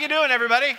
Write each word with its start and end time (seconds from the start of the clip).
you 0.00 0.08
doing, 0.08 0.30
everybody? 0.30 0.76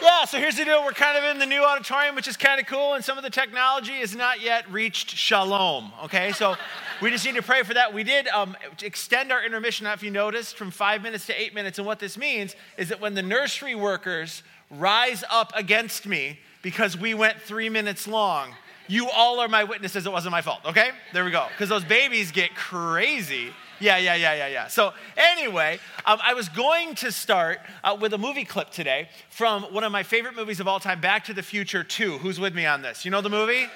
Yeah, 0.00 0.26
so 0.26 0.38
here's 0.38 0.56
the 0.56 0.64
deal. 0.64 0.84
We're 0.84 0.92
kind 0.92 1.18
of 1.18 1.24
in 1.24 1.38
the 1.38 1.46
new 1.46 1.64
auditorium, 1.64 2.14
which 2.14 2.28
is 2.28 2.36
kind 2.36 2.60
of 2.60 2.66
cool, 2.66 2.94
and 2.94 3.04
some 3.04 3.18
of 3.18 3.24
the 3.24 3.30
technology 3.30 3.94
has 3.94 4.14
not 4.14 4.40
yet 4.40 4.70
reached 4.70 5.10
shalom, 5.10 5.90
okay? 6.04 6.30
So 6.32 6.54
we 7.02 7.10
just 7.10 7.24
need 7.24 7.34
to 7.34 7.42
pray 7.42 7.64
for 7.64 7.74
that. 7.74 7.92
We 7.92 8.04
did 8.04 8.28
um, 8.28 8.56
extend 8.82 9.32
our 9.32 9.44
intermission, 9.44 9.86
if 9.86 10.02
you 10.04 10.10
noticed, 10.12 10.56
from 10.56 10.70
five 10.70 11.02
minutes 11.02 11.26
to 11.26 11.40
eight 11.40 11.54
minutes. 11.54 11.78
And 11.78 11.86
what 11.86 11.98
this 11.98 12.16
means 12.16 12.54
is 12.78 12.90
that 12.90 13.00
when 13.00 13.14
the 13.14 13.22
nursery 13.22 13.74
workers 13.74 14.44
rise 14.70 15.24
up 15.28 15.52
against 15.56 16.06
me 16.06 16.38
because 16.62 16.96
we 16.96 17.12
went 17.14 17.40
three 17.40 17.68
minutes 17.68 18.06
long, 18.06 18.54
you 18.86 19.08
all 19.10 19.40
are 19.40 19.48
my 19.48 19.64
witnesses. 19.64 20.06
It 20.06 20.12
wasn't 20.12 20.30
my 20.30 20.42
fault, 20.42 20.60
okay? 20.64 20.90
There 21.12 21.24
we 21.24 21.32
go. 21.32 21.46
Because 21.50 21.68
those 21.68 21.84
babies 21.84 22.30
get 22.30 22.54
crazy 22.54 23.50
yeah, 23.80 23.98
yeah, 23.98 24.14
yeah, 24.14 24.34
yeah, 24.34 24.46
yeah. 24.48 24.66
So, 24.68 24.92
anyway, 25.16 25.78
um, 26.04 26.18
I 26.22 26.34
was 26.34 26.48
going 26.48 26.94
to 26.96 27.12
start 27.12 27.60
uh, 27.84 27.96
with 28.00 28.12
a 28.14 28.18
movie 28.18 28.44
clip 28.44 28.70
today 28.70 29.08
from 29.28 29.64
one 29.64 29.84
of 29.84 29.92
my 29.92 30.02
favorite 30.02 30.34
movies 30.34 30.60
of 30.60 30.68
all 30.68 30.80
time, 30.80 31.00
Back 31.00 31.24
to 31.26 31.34
the 31.34 31.42
Future 31.42 31.84
2. 31.84 32.18
Who's 32.18 32.40
with 32.40 32.54
me 32.54 32.66
on 32.66 32.82
this? 32.82 33.04
You 33.04 33.10
know 33.10 33.20
the 33.20 33.30
movie? 33.30 33.66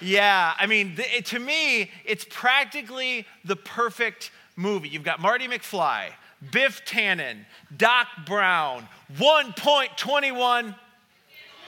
Yeah, 0.00 0.54
I 0.58 0.66
mean, 0.66 0.94
it, 0.96 1.26
to 1.26 1.38
me, 1.38 1.90
it's 2.04 2.24
practically 2.30 3.26
the 3.44 3.56
perfect 3.56 4.30
movie. 4.56 4.88
You've 4.88 5.02
got 5.02 5.20
Marty 5.20 5.46
McFly, 5.46 6.10
Biff 6.52 6.84
Tannen, 6.84 7.44
Doc 7.76 8.06
Brown, 8.24 8.88
1.21 9.18 10.74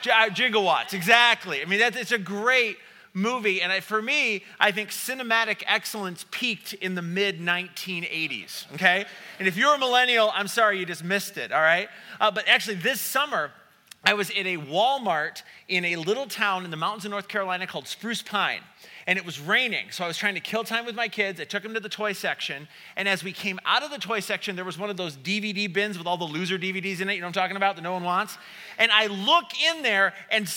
gigawatts, 0.02 0.94
exactly. 0.94 1.60
I 1.62 1.64
mean, 1.66 1.80
that, 1.80 1.96
it's 1.96 2.12
a 2.12 2.18
great 2.18 2.76
movie. 3.14 3.62
And 3.62 3.72
I, 3.72 3.80
for 3.80 4.00
me, 4.00 4.44
I 4.58 4.72
think 4.72 4.90
cinematic 4.90 5.62
excellence 5.66 6.24
peaked 6.30 6.72
in 6.74 6.94
the 6.94 7.02
mid 7.02 7.40
1980s, 7.40 8.72
okay? 8.74 9.04
And 9.38 9.48
if 9.48 9.56
you're 9.56 9.74
a 9.74 9.78
millennial, 9.78 10.30
I'm 10.34 10.48
sorry, 10.48 10.78
you 10.78 10.86
just 10.86 11.04
missed 11.04 11.36
it, 11.36 11.52
all 11.52 11.60
right? 11.60 11.88
Uh, 12.20 12.30
but 12.30 12.48
actually, 12.48 12.76
this 12.76 13.00
summer, 13.00 13.52
I 14.04 14.14
was 14.14 14.30
in 14.30 14.46
a 14.46 14.56
Walmart 14.56 15.42
in 15.68 15.84
a 15.84 15.96
little 15.96 16.26
town 16.26 16.64
in 16.64 16.70
the 16.70 16.76
mountains 16.76 17.04
of 17.04 17.10
North 17.10 17.28
Carolina 17.28 17.66
called 17.66 17.86
Spruce 17.86 18.22
Pine 18.22 18.60
and 19.06 19.18
it 19.18 19.24
was 19.24 19.40
raining. 19.40 19.90
So 19.90 20.04
I 20.04 20.06
was 20.06 20.16
trying 20.16 20.34
to 20.34 20.40
kill 20.40 20.64
time 20.64 20.86
with 20.86 20.94
my 20.94 21.08
kids. 21.08 21.40
I 21.40 21.44
took 21.44 21.62
them 21.62 21.74
to 21.74 21.80
the 21.80 21.88
toy 21.88 22.12
section. 22.12 22.68
And 22.96 23.08
as 23.08 23.24
we 23.24 23.32
came 23.32 23.58
out 23.64 23.82
of 23.82 23.90
the 23.90 23.98
toy 23.98 24.20
section, 24.20 24.56
there 24.56 24.64
was 24.64 24.78
one 24.78 24.90
of 24.90 24.96
those 24.96 25.16
DVD 25.16 25.72
bins 25.72 25.98
with 25.98 26.06
all 26.06 26.16
the 26.16 26.24
loser 26.24 26.58
DVDs 26.58 27.00
in 27.00 27.08
it, 27.08 27.14
you 27.14 27.20
know 27.20 27.26
what 27.26 27.36
I'm 27.36 27.42
talking 27.42 27.56
about, 27.56 27.76
that 27.76 27.82
no 27.82 27.92
one 27.92 28.04
wants. 28.04 28.38
And 28.78 28.92
I 28.92 29.06
look 29.06 29.46
in 29.60 29.82
there, 29.82 30.14
and 30.30 30.52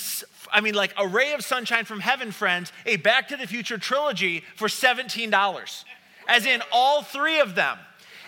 I 0.52 0.60
mean, 0.60 0.74
like 0.74 0.94
a 0.96 1.06
ray 1.06 1.32
of 1.32 1.44
sunshine 1.44 1.84
from 1.84 2.00
heaven, 2.00 2.30
friends, 2.30 2.72
a 2.84 2.96
Back 2.96 3.28
to 3.28 3.36
the 3.36 3.46
Future 3.46 3.78
trilogy 3.78 4.44
for 4.54 4.68
$17, 4.68 5.84
as 6.28 6.46
in 6.46 6.62
all 6.72 7.02
three 7.02 7.40
of 7.40 7.54
them. 7.54 7.78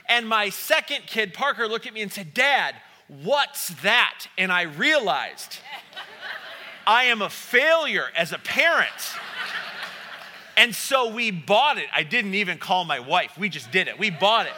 And 0.08 0.26
my 0.26 0.48
second 0.48 1.02
kid, 1.06 1.34
Parker, 1.34 1.68
looked 1.68 1.86
at 1.86 1.92
me 1.92 2.00
and 2.00 2.12
said, 2.12 2.32
Dad, 2.32 2.74
what's 3.08 3.68
that? 3.82 4.26
And 4.36 4.52
I 4.52 4.62
realized 4.62 5.58
I 6.86 7.04
am 7.04 7.22
a 7.22 7.30
failure 7.30 8.06
as 8.16 8.32
a 8.32 8.38
parent. 8.38 9.16
And 10.56 10.74
so 10.74 11.12
we 11.12 11.30
bought 11.30 11.78
it. 11.78 11.86
I 11.94 12.02
didn't 12.02 12.34
even 12.34 12.58
call 12.58 12.84
my 12.84 12.98
wife. 12.98 13.38
We 13.38 13.48
just 13.48 13.70
did 13.70 13.88
it. 13.88 13.98
We 13.98 14.10
bought 14.10 14.46
it. 14.46 14.52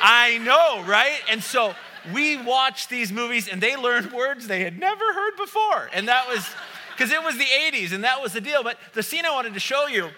I 0.00 0.38
know, 0.38 0.82
right? 0.84 1.20
And 1.30 1.42
so 1.42 1.74
we 2.12 2.36
watched 2.36 2.90
these 2.90 3.12
movies 3.12 3.48
and 3.48 3.60
they 3.60 3.76
learned 3.76 4.12
words 4.12 4.46
they 4.46 4.60
had 4.60 4.78
never 4.78 5.12
heard 5.12 5.36
before. 5.36 5.88
And 5.92 6.08
that 6.08 6.28
was 6.28 6.46
because 6.96 7.12
it 7.12 7.22
was 7.22 7.38
the 7.38 7.44
80s 7.44 7.92
and 7.92 8.04
that 8.04 8.20
was 8.20 8.32
the 8.32 8.40
deal. 8.40 8.62
But 8.62 8.78
the 8.92 9.02
scene 9.02 9.24
I 9.24 9.30
wanted 9.30 9.54
to 9.54 9.60
show 9.60 9.86
you 9.86 10.10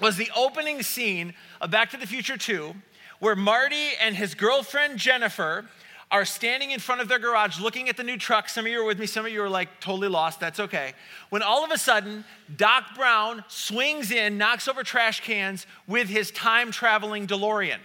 was 0.00 0.16
the 0.16 0.30
opening 0.36 0.82
scene 0.82 1.34
of 1.60 1.70
Back 1.70 1.90
to 1.90 1.96
the 1.96 2.06
Future 2.06 2.36
2, 2.36 2.74
where 3.18 3.36
Marty 3.36 3.90
and 4.00 4.16
his 4.16 4.34
girlfriend 4.34 4.98
Jennifer 4.98 5.66
are 6.10 6.24
standing 6.24 6.72
in 6.72 6.80
front 6.80 7.00
of 7.00 7.08
their 7.08 7.18
garage 7.18 7.60
looking 7.60 7.88
at 7.88 7.96
the 7.96 8.02
new 8.02 8.16
truck. 8.16 8.48
Some 8.48 8.66
of 8.66 8.72
you 8.72 8.80
are 8.80 8.84
with 8.84 8.98
me, 8.98 9.06
some 9.06 9.24
of 9.24 9.32
you 9.32 9.42
are 9.42 9.48
like 9.48 9.80
totally 9.80 10.08
lost. 10.08 10.40
That's 10.40 10.58
okay. 10.58 10.92
When 11.28 11.42
all 11.42 11.64
of 11.64 11.70
a 11.70 11.78
sudden, 11.78 12.24
Doc 12.56 12.96
Brown 12.96 13.44
swings 13.48 14.10
in, 14.10 14.36
knocks 14.36 14.66
over 14.66 14.82
trash 14.82 15.20
cans 15.20 15.66
with 15.86 16.08
his 16.08 16.30
time 16.32 16.72
traveling 16.72 17.26
DeLorean. 17.26 17.78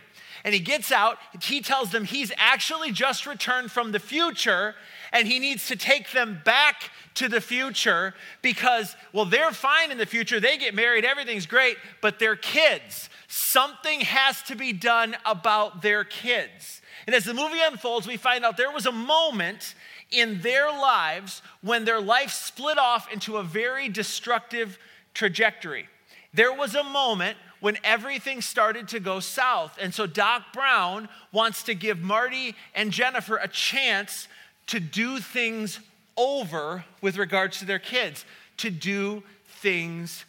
And 0.43 0.53
he 0.53 0.59
gets 0.59 0.91
out, 0.91 1.17
he 1.41 1.61
tells 1.61 1.91
them 1.91 2.05
he's 2.05 2.31
actually 2.37 2.91
just 2.91 3.25
returned 3.25 3.71
from 3.71 3.91
the 3.91 3.99
future 3.99 4.75
and 5.11 5.27
he 5.27 5.39
needs 5.39 5.67
to 5.67 5.75
take 5.75 6.11
them 6.11 6.39
back 6.45 6.91
to 7.15 7.27
the 7.27 7.41
future 7.41 8.13
because, 8.41 8.95
well, 9.11 9.25
they're 9.25 9.51
fine 9.51 9.91
in 9.91 9.97
the 9.97 10.05
future. 10.05 10.39
They 10.39 10.57
get 10.57 10.75
married, 10.75 11.03
everything's 11.03 11.45
great, 11.45 11.77
but 12.01 12.19
their 12.19 12.35
kids, 12.35 13.09
something 13.27 14.01
has 14.01 14.41
to 14.43 14.55
be 14.55 14.71
done 14.73 15.15
about 15.25 15.81
their 15.81 16.03
kids. 16.03 16.81
And 17.05 17.15
as 17.15 17.25
the 17.25 17.33
movie 17.33 17.59
unfolds, 17.61 18.07
we 18.07 18.17
find 18.17 18.43
out 18.43 18.57
there 18.57 18.71
was 18.71 18.85
a 18.85 18.91
moment 18.91 19.75
in 20.11 20.41
their 20.41 20.69
lives 20.69 21.41
when 21.61 21.85
their 21.85 22.01
life 22.01 22.31
split 22.31 22.77
off 22.77 23.11
into 23.11 23.37
a 23.37 23.43
very 23.43 23.89
destructive 23.89 24.77
trajectory. 25.13 25.87
There 26.33 26.53
was 26.53 26.75
a 26.75 26.83
moment 26.83 27.37
when 27.59 27.77
everything 27.83 28.41
started 28.41 28.87
to 28.89 28.99
go 28.99 29.19
south. 29.19 29.77
And 29.79 29.93
so 29.93 30.05
Doc 30.05 30.43
Brown 30.53 31.09
wants 31.31 31.63
to 31.63 31.73
give 31.73 31.99
Marty 31.99 32.55
and 32.73 32.91
Jennifer 32.91 33.37
a 33.37 33.47
chance 33.47 34.27
to 34.67 34.79
do 34.79 35.19
things 35.19 35.79
over 36.17 36.85
with 37.01 37.17
regards 37.17 37.59
to 37.59 37.65
their 37.65 37.79
kids, 37.79 38.25
to 38.57 38.69
do 38.69 39.23
things 39.45 40.25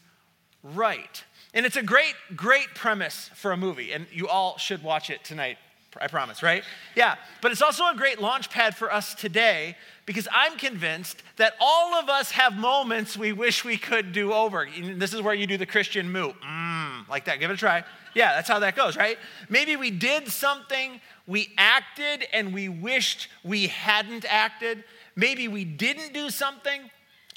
right. 0.62 1.24
And 1.54 1.64
it's 1.64 1.76
a 1.76 1.82
great, 1.82 2.14
great 2.34 2.68
premise 2.74 3.30
for 3.34 3.52
a 3.52 3.56
movie, 3.56 3.92
and 3.92 4.06
you 4.12 4.28
all 4.28 4.58
should 4.58 4.82
watch 4.82 5.10
it 5.10 5.24
tonight. 5.24 5.58
I 6.00 6.08
promise, 6.08 6.42
right? 6.42 6.62
Yeah. 6.94 7.16
But 7.40 7.52
it's 7.52 7.62
also 7.62 7.84
a 7.86 7.94
great 7.96 8.20
launch 8.20 8.50
pad 8.50 8.76
for 8.76 8.92
us 8.92 9.14
today 9.14 9.76
because 10.04 10.28
I'm 10.32 10.56
convinced 10.56 11.22
that 11.36 11.54
all 11.60 11.94
of 11.94 12.08
us 12.08 12.30
have 12.32 12.56
moments 12.56 13.16
we 13.16 13.32
wish 13.32 13.64
we 13.64 13.76
could 13.76 14.12
do 14.12 14.32
over. 14.32 14.62
And 14.62 15.00
this 15.00 15.12
is 15.12 15.22
where 15.22 15.34
you 15.34 15.46
do 15.46 15.56
the 15.56 15.66
Christian 15.66 16.10
moo, 16.10 16.32
mm, 16.32 17.08
like 17.08 17.24
that. 17.24 17.40
Give 17.40 17.50
it 17.50 17.54
a 17.54 17.56
try. 17.56 17.84
Yeah, 18.14 18.34
that's 18.34 18.48
how 18.48 18.60
that 18.60 18.76
goes, 18.76 18.96
right? 18.96 19.18
Maybe 19.48 19.76
we 19.76 19.90
did 19.90 20.28
something, 20.28 21.00
we 21.26 21.52
acted, 21.58 22.26
and 22.32 22.54
we 22.54 22.68
wished 22.68 23.28
we 23.44 23.66
hadn't 23.66 24.24
acted. 24.26 24.84
Maybe 25.16 25.48
we 25.48 25.64
didn't 25.64 26.14
do 26.14 26.30
something, 26.30 26.90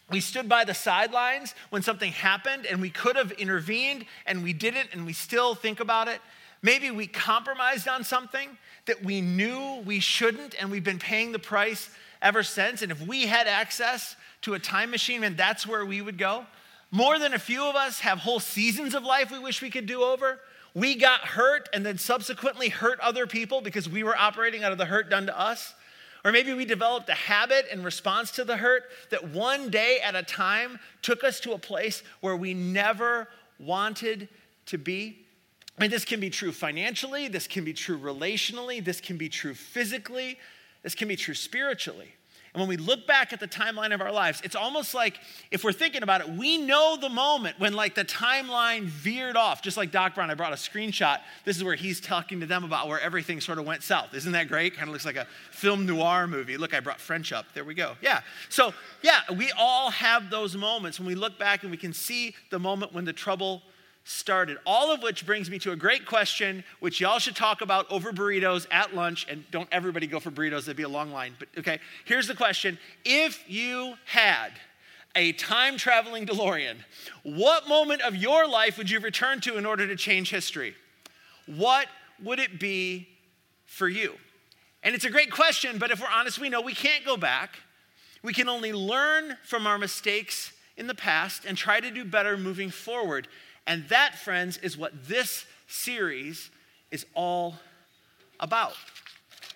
we 0.09 0.21
stood 0.21 0.49
by 0.49 0.63
the 0.63 0.73
sidelines 0.73 1.53
when 1.69 1.81
something 1.81 2.11
happened 2.11 2.65
and 2.65 2.81
we 2.81 2.89
could 2.89 3.15
have 3.15 3.31
intervened 3.33 4.05
and 4.25 4.43
we 4.43 4.53
didn't 4.53 4.89
and 4.91 5.05
we 5.05 5.13
still 5.13 5.53
think 5.53 5.79
about 5.79 6.07
it. 6.07 6.19
Maybe 6.61 6.91
we 6.91 7.07
compromised 7.07 7.87
on 7.87 8.03
something 8.03 8.49
that 8.85 9.03
we 9.03 9.21
knew 9.21 9.81
we 9.85 9.99
shouldn't, 9.99 10.55
and 10.59 10.71
we've 10.71 10.83
been 10.83 10.99
paying 10.99 11.31
the 11.31 11.39
price 11.39 11.89
ever 12.21 12.43
since. 12.43 12.81
And 12.81 12.91
if 12.91 13.05
we 13.05 13.27
had 13.27 13.47
access 13.47 14.15
to 14.41 14.53
a 14.53 14.59
time 14.59 14.91
machine, 14.91 15.23
and 15.23 15.37
that's 15.37 15.65
where 15.65 15.85
we 15.85 16.01
would 16.01 16.17
go. 16.17 16.45
More 16.91 17.19
than 17.19 17.33
a 17.33 17.39
few 17.39 17.63
of 17.63 17.75
us 17.75 17.99
have 17.99 18.19
whole 18.19 18.39
seasons 18.39 18.95
of 18.95 19.03
life 19.03 19.31
we 19.31 19.39
wish 19.39 19.61
we 19.61 19.69
could 19.69 19.85
do 19.85 20.01
over. 20.01 20.39
We 20.73 20.95
got 20.95 21.21
hurt 21.21 21.69
and 21.73 21.85
then 21.85 21.97
subsequently 21.97 22.69
hurt 22.69 22.99
other 22.99 23.27
people 23.27 23.61
because 23.61 23.87
we 23.87 24.03
were 24.03 24.17
operating 24.17 24.63
out 24.63 24.71
of 24.71 24.77
the 24.77 24.85
hurt 24.85 25.09
done 25.09 25.27
to 25.27 25.39
us. 25.39 25.73
Or 26.25 26.31
maybe 26.31 26.53
we 26.53 26.65
developed 26.65 27.09
a 27.09 27.13
habit 27.13 27.67
in 27.71 27.83
response 27.83 28.31
to 28.31 28.43
the 28.43 28.57
hurt 28.57 28.83
that 29.09 29.29
one 29.29 29.69
day 29.69 29.99
at 30.03 30.15
a 30.15 30.23
time 30.23 30.79
took 31.01 31.23
us 31.23 31.39
to 31.41 31.53
a 31.53 31.57
place 31.57 32.03
where 32.21 32.35
we 32.35 32.53
never 32.53 33.27
wanted 33.57 34.27
to 34.67 34.77
be. 34.77 35.25
And 35.79 35.91
this 35.91 36.03
can 36.03 36.19
be 36.19 36.29
true 36.29 36.51
financially, 36.51 37.27
this 37.27 37.47
can 37.47 37.63
be 37.63 37.73
true 37.73 37.97
relationally, 37.97 38.83
this 38.83 38.99
can 38.99 39.17
be 39.17 39.29
true 39.29 39.53
physically, 39.53 40.37
this 40.83 40.93
can 40.93 41.07
be 41.07 41.15
true 41.15 41.33
spiritually. 41.33 42.13
And 42.53 42.59
when 42.59 42.67
we 42.67 42.77
look 42.77 43.05
back 43.05 43.31
at 43.31 43.39
the 43.39 43.47
timeline 43.47 43.93
of 43.93 44.01
our 44.01 44.11
lives, 44.11 44.41
it's 44.43 44.55
almost 44.55 44.95
like 44.95 45.19
if 45.51 45.63
we're 45.63 45.71
thinking 45.71 46.01
about 46.01 46.21
it, 46.21 46.29
we 46.29 46.57
know 46.57 46.97
the 46.99 47.09
moment 47.09 47.59
when 47.59 47.73
like 47.73 47.93
the 47.93 48.03
timeline 48.03 48.85
veered 48.85 49.37
off, 49.37 49.61
just 49.61 49.77
like 49.77 49.91
Doc 49.91 50.15
Brown. 50.15 50.31
I 50.31 50.33
brought 50.33 50.51
a 50.51 50.55
screenshot. 50.55 51.19
This 51.45 51.57
is 51.57 51.63
where 51.63 51.75
he's 51.75 52.01
talking 52.01 52.39
to 52.39 52.47
them 52.47 52.63
about 52.63 52.87
where 52.87 52.99
everything 52.99 53.39
sort 53.39 53.59
of 53.59 53.65
went 53.65 53.83
south. 53.83 54.15
Isn't 54.15 54.31
that 54.31 54.47
great? 54.47 54.75
Kind 54.75 54.89
of 54.89 54.93
looks 54.93 55.05
like 55.05 55.15
a 55.15 55.27
film 55.51 55.85
noir 55.85 56.25
movie. 56.25 56.57
Look, 56.57 56.73
I 56.73 56.79
brought 56.79 56.99
French 56.99 57.31
up. 57.31 57.45
There 57.53 57.63
we 57.63 57.75
go. 57.75 57.95
Yeah. 58.01 58.21
So, 58.49 58.73
yeah, 59.03 59.19
we 59.37 59.51
all 59.51 59.91
have 59.91 60.31
those 60.31 60.57
moments 60.57 60.99
when 60.99 61.07
we 61.07 61.15
look 61.15 61.37
back 61.37 61.61
and 61.61 61.69
we 61.69 61.77
can 61.77 61.93
see 61.93 62.33
the 62.49 62.59
moment 62.59 62.93
when 62.93 63.05
the 63.05 63.13
trouble 63.13 63.61
started. 64.03 64.57
All 64.65 64.91
of 64.91 65.03
which 65.03 65.25
brings 65.25 65.49
me 65.49 65.59
to 65.59 65.71
a 65.71 65.75
great 65.75 66.05
question, 66.05 66.63
which 66.79 66.99
y'all 66.99 67.19
should 67.19 67.35
talk 67.35 67.61
about 67.61 67.91
over 67.91 68.11
burritos 68.11 68.65
at 68.71 68.95
lunch. 68.95 69.27
And 69.29 69.43
don't 69.51 69.69
everybody 69.71 70.07
go 70.07 70.19
for 70.19 70.31
burritos, 70.31 70.65
there'd 70.65 70.77
be 70.77 70.83
a 70.83 70.89
long 70.89 71.11
line. 71.11 71.35
But 71.37 71.49
okay, 71.57 71.79
here's 72.05 72.27
the 72.27 72.35
question 72.35 72.77
If 73.05 73.43
you 73.47 73.95
had 74.05 74.51
a 75.15 75.33
time 75.33 75.77
traveling 75.77 76.25
DeLorean, 76.25 76.77
what 77.23 77.67
moment 77.67 78.01
of 78.01 78.15
your 78.15 78.47
life 78.47 78.77
would 78.77 78.89
you 78.89 78.99
return 78.99 79.41
to 79.41 79.57
in 79.57 79.65
order 79.65 79.87
to 79.87 79.95
change 79.95 80.29
history? 80.29 80.75
What 81.45 81.87
would 82.23 82.39
it 82.39 82.59
be 82.59 83.07
for 83.65 83.87
you? 83.87 84.13
And 84.83 84.95
it's 84.95 85.05
a 85.05 85.09
great 85.09 85.31
question, 85.31 85.77
but 85.77 85.91
if 85.91 85.99
we're 85.99 86.07
honest, 86.07 86.39
we 86.39 86.49
know 86.49 86.61
we 86.61 86.73
can't 86.73 87.05
go 87.05 87.17
back. 87.17 87.57
We 88.23 88.33
can 88.33 88.47
only 88.47 88.71
learn 88.71 89.37
from 89.43 89.67
our 89.67 89.77
mistakes 89.77 90.53
in 90.77 90.87
the 90.87 90.95
past 90.95 91.45
and 91.45 91.57
try 91.57 91.79
to 91.79 91.91
do 91.91 92.05
better 92.05 92.37
moving 92.37 92.69
forward. 92.69 93.27
And 93.69 93.87
that, 93.89 94.15
friends, 94.15 94.57
is 94.57 94.75
what 94.75 95.07
this 95.07 95.45
series 95.67 96.49
is 96.89 97.05
all 97.13 97.53
about. 98.39 98.73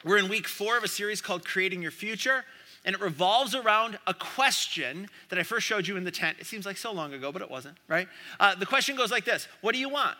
We're 0.05 0.19
in 0.19 0.29
week 0.29 0.47
four 0.47 0.77
of 0.77 0.83
a 0.83 0.87
series 0.87 1.19
called 1.19 1.43
Creating 1.43 1.81
Your 1.81 1.89
Future, 1.89 2.45
and 2.85 2.93
it 2.93 3.01
revolves 3.01 3.55
around 3.55 3.97
a 4.05 4.13
question 4.13 5.09
that 5.29 5.39
I 5.39 5.43
first 5.43 5.65
showed 5.65 5.87
you 5.87 5.97
in 5.97 6.03
the 6.03 6.11
tent. 6.11 6.37
It 6.39 6.45
seems 6.45 6.63
like 6.63 6.77
so 6.77 6.91
long 6.91 7.11
ago, 7.15 7.31
but 7.31 7.41
it 7.41 7.49
wasn't, 7.49 7.75
right? 7.87 8.07
Uh, 8.39 8.53
the 8.53 8.67
question 8.67 8.95
goes 8.95 9.09
like 9.09 9.25
this 9.25 9.47
What 9.61 9.73
do 9.73 9.79
you 9.79 9.89
want? 9.89 10.15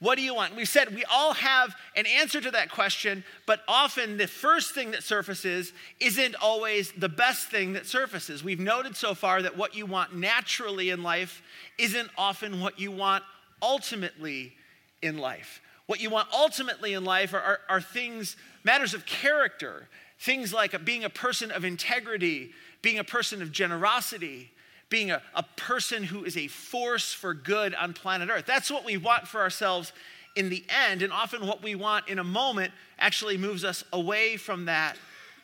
What 0.00 0.16
do 0.16 0.22
you 0.22 0.34
want? 0.34 0.56
We 0.56 0.64
said 0.64 0.94
we 0.94 1.04
all 1.04 1.34
have 1.34 1.76
an 1.94 2.06
answer 2.06 2.40
to 2.40 2.50
that 2.52 2.70
question, 2.70 3.22
but 3.46 3.60
often 3.68 4.16
the 4.16 4.26
first 4.26 4.74
thing 4.74 4.92
that 4.92 5.02
surfaces 5.02 5.74
isn't 6.00 6.34
always 6.40 6.90
the 6.92 7.10
best 7.10 7.48
thing 7.48 7.74
that 7.74 7.86
surfaces. 7.86 8.42
We've 8.42 8.58
noted 8.58 8.96
so 8.96 9.14
far 9.14 9.42
that 9.42 9.58
what 9.58 9.74
you 9.74 9.84
want 9.84 10.16
naturally 10.16 10.88
in 10.88 11.02
life 11.02 11.42
isn't 11.78 12.08
often 12.16 12.60
what 12.60 12.80
you 12.80 12.90
want 12.90 13.24
ultimately 13.60 14.54
in 15.02 15.18
life. 15.18 15.60
What 15.84 16.00
you 16.00 16.08
want 16.08 16.28
ultimately 16.32 16.94
in 16.94 17.04
life 17.04 17.34
are, 17.34 17.42
are, 17.42 17.60
are 17.68 17.80
things, 17.82 18.36
matters 18.64 18.94
of 18.94 19.04
character, 19.04 19.86
things 20.18 20.50
like 20.54 20.82
being 20.82 21.04
a 21.04 21.10
person 21.10 21.50
of 21.50 21.62
integrity, 21.62 22.52
being 22.80 22.98
a 22.98 23.04
person 23.04 23.42
of 23.42 23.52
generosity, 23.52 24.50
being 24.90 25.10
a, 25.10 25.22
a 25.34 25.44
person 25.56 26.02
who 26.02 26.24
is 26.24 26.36
a 26.36 26.48
force 26.48 27.12
for 27.12 27.32
good 27.32 27.74
on 27.74 27.94
planet 27.94 28.28
Earth. 28.30 28.44
That's 28.44 28.70
what 28.70 28.84
we 28.84 28.96
want 28.96 29.26
for 29.26 29.40
ourselves 29.40 29.92
in 30.36 30.50
the 30.50 30.64
end. 30.68 31.02
And 31.02 31.12
often 31.12 31.46
what 31.46 31.62
we 31.62 31.74
want 31.74 32.08
in 32.08 32.18
a 32.18 32.24
moment 32.24 32.72
actually 32.98 33.38
moves 33.38 33.64
us 33.64 33.84
away 33.92 34.36
from 34.36 34.66
that 34.66 34.96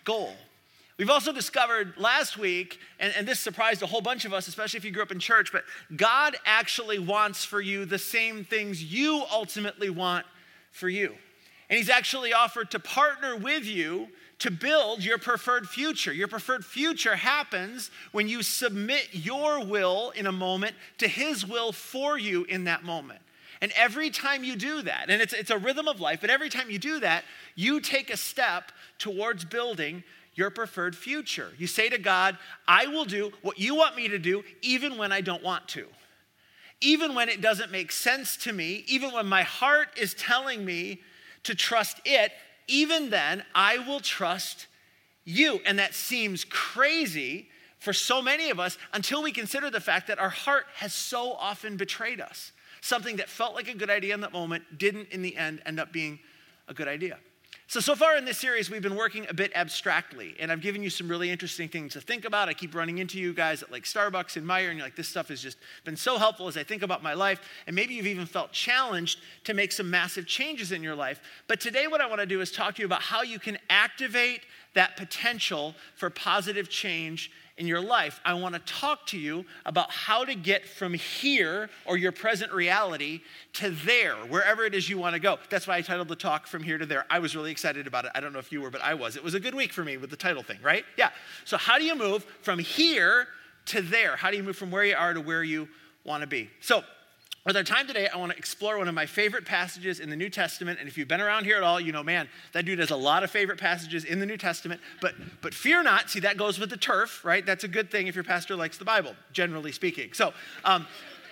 goal. 0.04 0.34
We've 0.98 1.10
also 1.10 1.32
discovered 1.32 1.94
last 1.98 2.38
week, 2.38 2.78
and, 2.98 3.12
and, 3.16 3.28
this 3.28 3.38
surprised 3.38 3.82
a 3.82 3.87
whole 3.87 4.00
bunch 4.00 4.25
of 4.25 4.32
us, 4.32 4.48
especially 4.48 4.78
if 4.78 4.84
you 4.84 4.90
grew 4.90 5.02
up 5.02 5.12
in 5.12 5.19
church, 5.19 5.52
but 5.52 5.64
God 5.94 6.37
actually 6.46 6.99
wants 6.99 7.44
for 7.44 7.60
you 7.60 7.84
the 7.84 7.99
same 7.99 8.44
things 8.44 8.82
you 8.82 9.22
ultimately 9.31 9.90
want 9.90 10.25
for 10.72 10.88
you. 10.88 11.14
And 11.69 11.76
He's 11.76 11.90
actually 11.90 12.32
offered 12.32 12.70
to 12.70 12.78
partner 12.78 13.37
with 13.37 13.66
you 13.66 14.08
to 14.38 14.50
build 14.50 15.03
your 15.03 15.19
preferred 15.19 15.69
future. 15.69 16.12
Your 16.12 16.29
preferred 16.29 16.65
future 16.65 17.17
happens 17.17 17.91
when 18.12 18.29
you 18.29 18.43
submit 18.43 19.09
your 19.12 19.65
will 19.65 20.11
in 20.11 20.27
a 20.27 20.33
moment 20.33 20.75
to 20.99 21.09
His 21.09 21.47
will 21.47 21.73
for 21.73 22.19
you 22.19 22.44
in 22.44 22.65
that 22.65 22.85
moment. 22.85 23.21
And 23.62 23.73
every 23.75 24.11
time 24.11 24.44
you 24.44 24.55
do 24.56 24.83
that, 24.83 25.06
and 25.09 25.23
it's, 25.23 25.33
it's 25.33 25.50
a 25.50 25.59
rhythm 25.59 25.88
of 25.88 26.00
life, 26.00 26.21
but 26.21 26.29
every 26.29 26.50
time 26.50 26.71
you 26.71 26.79
do 26.79 27.00
that, 27.00 27.25
you 27.55 27.81
take 27.81 28.11
a 28.11 28.17
step 28.17 28.71
towards 28.99 29.44
building 29.44 30.05
your 30.35 30.50
preferred 30.50 30.94
future. 30.94 31.50
You 31.56 31.67
say 31.67 31.88
to 31.88 31.97
God, 31.97 32.37
I 32.69 32.87
will 32.87 33.06
do 33.06 33.33
what 33.41 33.59
you 33.59 33.75
want 33.75 33.97
me 33.97 34.09
to 34.09 34.19
do, 34.19 34.44
even 34.61 34.99
when 34.99 35.11
I 35.11 35.23
don't 35.23 35.43
want 35.43 35.67
to. 35.69 35.87
Even 36.83 37.15
when 37.15 37.31
it 37.31 37.41
doesn't 37.41 37.73
make 37.73 37.91
sense 37.91 38.37
to 38.38 38.53
me, 38.53 38.85
even 38.87 39.12
when 39.12 39.27
my 39.27 39.43
heart 39.43 39.88
is 39.97 40.12
telling 40.12 40.62
me 40.62 41.00
to 41.44 41.55
trust 41.55 42.00
it, 42.05 42.33
even 42.68 43.10
then, 43.10 43.44
I 43.54 43.78
will 43.78 44.00
trust 44.00 44.66
you. 45.24 45.60
And 45.64 45.78
that 45.78 45.94
seems 45.94 46.44
crazy 46.44 47.48
for 47.78 47.92
so 47.92 48.22
many 48.22 48.50
of 48.50 48.58
us 48.58 48.78
until 48.92 49.22
we 49.22 49.32
consider 49.32 49.70
the 49.70 49.80
fact 49.80 50.08
that 50.08 50.18
our 50.18 50.30
heart 50.30 50.66
has 50.76 50.92
so 50.92 51.32
often 51.32 51.76
betrayed 51.76 52.20
us. 52.20 52.52
Something 52.80 53.16
that 53.16 53.28
felt 53.28 53.54
like 53.54 53.68
a 53.68 53.74
good 53.74 53.90
idea 53.90 54.14
in 54.14 54.20
that 54.20 54.32
moment 54.32 54.78
didn't, 54.78 55.08
in 55.10 55.22
the 55.22 55.36
end, 55.36 55.62
end 55.66 55.78
up 55.80 55.92
being 55.92 56.18
a 56.68 56.74
good 56.74 56.88
idea. 56.88 57.18
So, 57.68 57.80
so 57.80 57.96
far 57.96 58.16
in 58.16 58.24
this 58.24 58.38
series, 58.38 58.70
we've 58.70 58.80
been 58.80 58.94
working 58.94 59.26
a 59.28 59.34
bit 59.34 59.50
abstractly, 59.56 60.36
and 60.38 60.52
I've 60.52 60.60
given 60.60 60.84
you 60.84 60.90
some 60.90 61.08
really 61.08 61.30
interesting 61.30 61.68
things 61.68 61.94
to 61.94 62.00
think 62.00 62.24
about. 62.24 62.48
I 62.48 62.54
keep 62.54 62.76
running 62.76 62.98
into 62.98 63.18
you 63.18 63.34
guys 63.34 63.60
at 63.60 63.72
like 63.72 63.82
Starbucks 63.82 64.36
and 64.36 64.46
Meijer, 64.46 64.68
and 64.68 64.78
you're 64.78 64.86
like, 64.86 64.94
this 64.94 65.08
stuff 65.08 65.28
has 65.28 65.42
just 65.42 65.58
been 65.84 65.96
so 65.96 66.16
helpful 66.16 66.46
as 66.46 66.56
I 66.56 66.62
think 66.62 66.82
about 66.82 67.02
my 67.02 67.14
life. 67.14 67.40
And 67.66 67.74
maybe 67.74 67.94
you've 67.94 68.06
even 68.06 68.24
felt 68.24 68.52
challenged 68.52 69.18
to 69.44 69.52
make 69.52 69.72
some 69.72 69.90
massive 69.90 70.26
changes 70.26 70.70
in 70.70 70.80
your 70.80 70.94
life. 70.94 71.20
But 71.48 71.60
today, 71.60 71.88
what 71.88 72.00
I 72.00 72.06
want 72.06 72.20
to 72.20 72.26
do 72.26 72.40
is 72.40 72.52
talk 72.52 72.76
to 72.76 72.82
you 72.82 72.86
about 72.86 73.02
how 73.02 73.22
you 73.22 73.40
can 73.40 73.58
activate 73.68 74.42
that 74.74 74.96
potential 74.96 75.74
for 75.96 76.08
positive 76.08 76.68
change 76.68 77.32
in 77.58 77.67
your 77.67 77.81
life, 77.81 78.20
I 78.25 78.35
want 78.35 78.55
to 78.55 78.61
talk 78.61 79.06
to 79.08 79.19
you 79.19 79.47
about 79.64 79.91
how 79.91 80.25
to 80.25 80.35
get 80.35 80.67
from 80.67 80.93
here 80.93 81.70
or 81.87 81.97
your 81.97 82.12
present 82.12 82.53
reality 82.53 83.23
to 83.55 83.70
there, 83.70 84.17
wherever 84.17 84.64
it 84.64 84.75
is 84.75 84.91
you 84.91 84.99
want 84.99 85.14
to 85.14 85.20
go. 85.20 85.38
That's 85.49 85.67
why 85.67 85.76
I 85.76 85.81
titled 85.81 86.08
the 86.08 86.17
talk 86.17 86.47
From 86.47 86.62
Here 86.62 86.76
to 86.76 86.85
There. 86.85 87.06
I 87.08 87.19
was 87.19 87.35
really 87.35 87.50
excited 87.50 87.87
about 87.87 88.05
it. 88.05 88.12
I 88.14 88.20
don't 88.20 88.35
know 88.35 88.38
if 88.38 88.53
you 88.53 88.61
were, 88.61 88.70
but 88.70 88.82
I 88.82 88.93
was. 88.93 89.17
It 89.17 89.25
was 89.25 89.35
a 89.35 89.41
good 89.41 89.55
week 89.55 89.73
for 89.73 89.85
me 89.85 89.97
with 89.97 90.11
the 90.11 90.17
title 90.17 90.43
thing, 90.43 90.58
right? 90.62 90.85
Yeah. 90.99 91.11
So, 91.44 91.56
how 91.56 91.79
do 91.79 91.85
you 91.85 91.94
move 91.94 92.25
from 92.43 92.58
here 92.58 93.29
to 93.67 93.81
there? 93.81 94.17
How 94.17 94.31
do 94.31 94.37
you 94.37 94.43
move 94.43 94.56
from 94.56 94.70
where 94.70 94.85
you 94.85 94.94
are 94.94 95.14
to 95.14 95.20
where 95.20 95.43
you 95.43 95.67
want 96.05 96.20
to 96.20 96.26
be? 96.26 96.50
So, 96.61 96.85
with 97.46 97.56
our 97.56 97.62
time 97.62 97.87
today, 97.87 98.08
I 98.08 98.16
want 98.16 98.32
to 98.32 98.38
explore 98.38 98.76
one 98.76 98.88
of 98.88 98.94
my 98.94 99.06
favorite 99.06 99.44
passages 99.44 100.00
in 100.00 100.10
the 100.10 100.16
New 100.16 100.28
Testament. 100.28 100.81
And 100.81 100.88
if 100.88 100.98
you've 100.98 101.06
been 101.06 101.20
around 101.20 101.44
here 101.44 101.56
at 101.56 101.62
all, 101.62 101.81
you 101.81 101.93
know, 101.93 102.02
man, 102.02 102.28
that 102.52 102.64
dude 102.64 102.81
has 102.81 102.90
a 102.90 102.96
lot 102.96 103.22
of 103.22 103.31
favorite 103.31 103.60
passages 103.60 104.04
in 104.04 104.19
the 104.19 104.26
New 104.26 104.37
Testament. 104.37 104.81
But, 105.00 105.14
but 105.43 105.54
fear 105.54 105.84
not. 105.84 106.10
See, 106.10 106.19
that 106.20 106.37
goes 106.37 106.58
with 106.58 106.70
the 106.70 106.76
turf, 106.76 107.25
right? 107.25 107.46
That's 107.46 107.62
a 107.62 107.69
good 107.69 107.88
thing 107.88 108.08
if 108.08 108.16
your 108.16 108.25
pastor 108.25 108.56
likes 108.56 108.78
the 108.78 108.84
Bible, 108.84 109.14
generally 109.32 109.70
speaking. 109.70 110.12
So 110.12 110.34
um, 110.64 110.88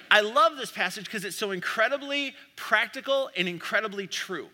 I 0.08 0.20
love 0.20 0.56
this 0.56 0.70
passage 0.70 1.06
because 1.06 1.24
it's 1.24 1.36
so 1.36 1.50
incredibly 1.50 2.32
practical 2.54 3.28
and 3.36 3.48
incredibly 3.48 4.06
true. 4.06 4.46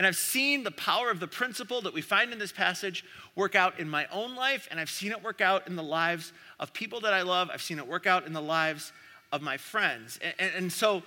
And 0.00 0.08
I've 0.08 0.16
seen 0.16 0.64
the 0.64 0.72
power 0.72 1.12
of 1.12 1.20
the 1.20 1.28
principle 1.28 1.80
that 1.82 1.94
we 1.94 2.02
find 2.02 2.32
in 2.32 2.40
this 2.40 2.50
passage 2.50 3.04
work 3.36 3.54
out 3.54 3.78
in 3.78 3.88
my 3.88 4.06
own 4.10 4.34
life, 4.34 4.66
and 4.72 4.80
I've 4.80 4.90
seen 4.90 5.12
it 5.12 5.22
work 5.22 5.40
out 5.40 5.68
in 5.68 5.76
the 5.76 5.84
lives 5.84 6.32
of 6.58 6.72
people 6.72 7.00
that 7.02 7.14
I 7.14 7.22
love. 7.22 7.48
I've 7.54 7.62
seen 7.62 7.78
it 7.78 7.86
work 7.86 8.08
out 8.08 8.26
in 8.26 8.32
the 8.32 8.42
lives 8.42 8.92
of 9.36 9.42
my 9.42 9.56
friends. 9.56 10.18
And, 10.38 10.50
and, 10.56 10.72
so 10.72 11.02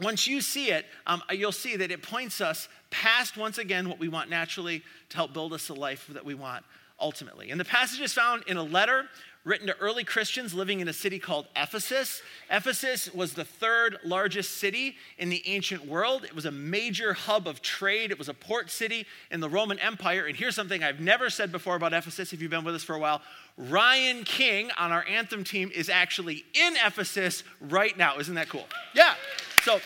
once 0.00 0.26
you 0.26 0.40
see 0.40 0.70
it, 0.70 0.86
um, 1.06 1.22
you'll 1.30 1.52
see 1.52 1.76
that 1.76 1.92
it 1.92 2.02
points 2.02 2.40
us 2.40 2.68
past, 2.90 3.36
once 3.36 3.58
again, 3.58 3.88
what 3.88 4.00
we 4.00 4.08
want 4.08 4.30
naturally 4.30 4.82
to 5.10 5.16
help 5.16 5.32
build 5.32 5.52
us 5.52 5.68
the 5.68 5.74
life 5.74 6.08
that 6.08 6.24
we 6.24 6.34
want 6.34 6.64
ultimately. 6.98 7.50
And 7.50 7.60
the 7.60 7.64
passage 7.64 8.00
is 8.00 8.12
found 8.12 8.42
in 8.46 8.56
a 8.56 8.62
letter 8.62 9.04
written 9.44 9.66
to 9.66 9.76
early 9.78 10.04
Christians 10.04 10.52
living 10.52 10.80
in 10.80 10.88
a 10.88 10.92
city 10.92 11.18
called 11.18 11.46
Ephesus. 11.56 12.22
Ephesus 12.50 13.12
was 13.14 13.32
the 13.32 13.44
third 13.44 13.98
largest 14.04 14.58
city 14.58 14.96
in 15.16 15.30
the 15.30 15.42
ancient 15.46 15.86
world. 15.86 16.24
It 16.24 16.34
was 16.34 16.44
a 16.44 16.50
major 16.50 17.14
hub 17.14 17.48
of 17.48 17.62
trade, 17.62 18.10
it 18.10 18.18
was 18.18 18.28
a 18.28 18.34
port 18.34 18.70
city 18.70 19.06
in 19.30 19.40
the 19.40 19.48
Roman 19.48 19.78
Empire. 19.78 20.26
And 20.26 20.36
here's 20.36 20.54
something 20.54 20.82
I've 20.82 21.00
never 21.00 21.30
said 21.30 21.50
before 21.52 21.76
about 21.76 21.94
Ephesus 21.94 22.32
if 22.32 22.42
you've 22.42 22.50
been 22.50 22.64
with 22.64 22.74
us 22.74 22.84
for 22.84 22.94
a 22.94 22.98
while 22.98 23.22
Ryan 23.56 24.24
King 24.24 24.70
on 24.78 24.92
our 24.92 25.04
anthem 25.06 25.44
team 25.44 25.70
is 25.74 25.88
actually 25.88 26.44
in 26.54 26.74
Ephesus 26.84 27.42
right 27.60 27.96
now. 27.96 28.18
Isn't 28.18 28.34
that 28.36 28.48
cool? 28.48 28.66
Yeah. 28.94 29.14
So, 29.62 29.80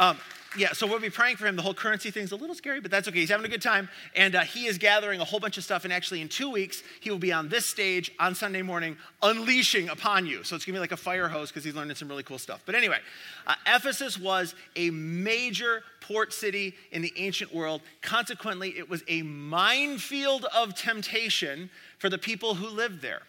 um, 0.00 0.18
yeah, 0.56 0.72
so 0.72 0.86
we'll 0.86 1.00
be 1.00 1.10
praying 1.10 1.36
for 1.36 1.46
him. 1.46 1.56
The 1.56 1.62
whole 1.62 1.74
currency 1.74 2.10
thing's 2.10 2.32
a 2.32 2.36
little 2.36 2.54
scary, 2.54 2.80
but 2.80 2.90
that's 2.90 3.08
okay. 3.08 3.20
He's 3.20 3.30
having 3.30 3.46
a 3.46 3.48
good 3.48 3.62
time. 3.62 3.88
And 4.14 4.34
uh, 4.34 4.42
he 4.42 4.66
is 4.66 4.78
gathering 4.78 5.20
a 5.20 5.24
whole 5.24 5.40
bunch 5.40 5.58
of 5.58 5.64
stuff. 5.64 5.84
And 5.84 5.92
actually, 5.92 6.20
in 6.20 6.28
two 6.28 6.50
weeks, 6.50 6.82
he 7.00 7.10
will 7.10 7.18
be 7.18 7.32
on 7.32 7.48
this 7.48 7.66
stage 7.66 8.12
on 8.18 8.34
Sunday 8.34 8.62
morning, 8.62 8.96
unleashing 9.22 9.88
upon 9.88 10.26
you. 10.26 10.44
So 10.44 10.56
it's 10.56 10.64
going 10.64 10.74
to 10.74 10.78
be 10.78 10.80
like 10.80 10.92
a 10.92 10.96
fire 10.96 11.28
hose 11.28 11.50
because 11.50 11.64
he's 11.64 11.74
learning 11.74 11.96
some 11.96 12.08
really 12.08 12.22
cool 12.22 12.38
stuff. 12.38 12.62
But 12.66 12.74
anyway, 12.74 12.98
uh, 13.46 13.54
Ephesus 13.66 14.18
was 14.18 14.54
a 14.76 14.90
major 14.90 15.82
port 16.00 16.32
city 16.32 16.74
in 16.92 17.02
the 17.02 17.12
ancient 17.16 17.54
world. 17.54 17.82
Consequently, 18.02 18.78
it 18.78 18.88
was 18.88 19.02
a 19.08 19.22
minefield 19.22 20.44
of 20.54 20.74
temptation 20.74 21.70
for 21.98 22.08
the 22.08 22.18
people 22.18 22.54
who 22.54 22.68
lived 22.68 23.00
there. 23.02 23.22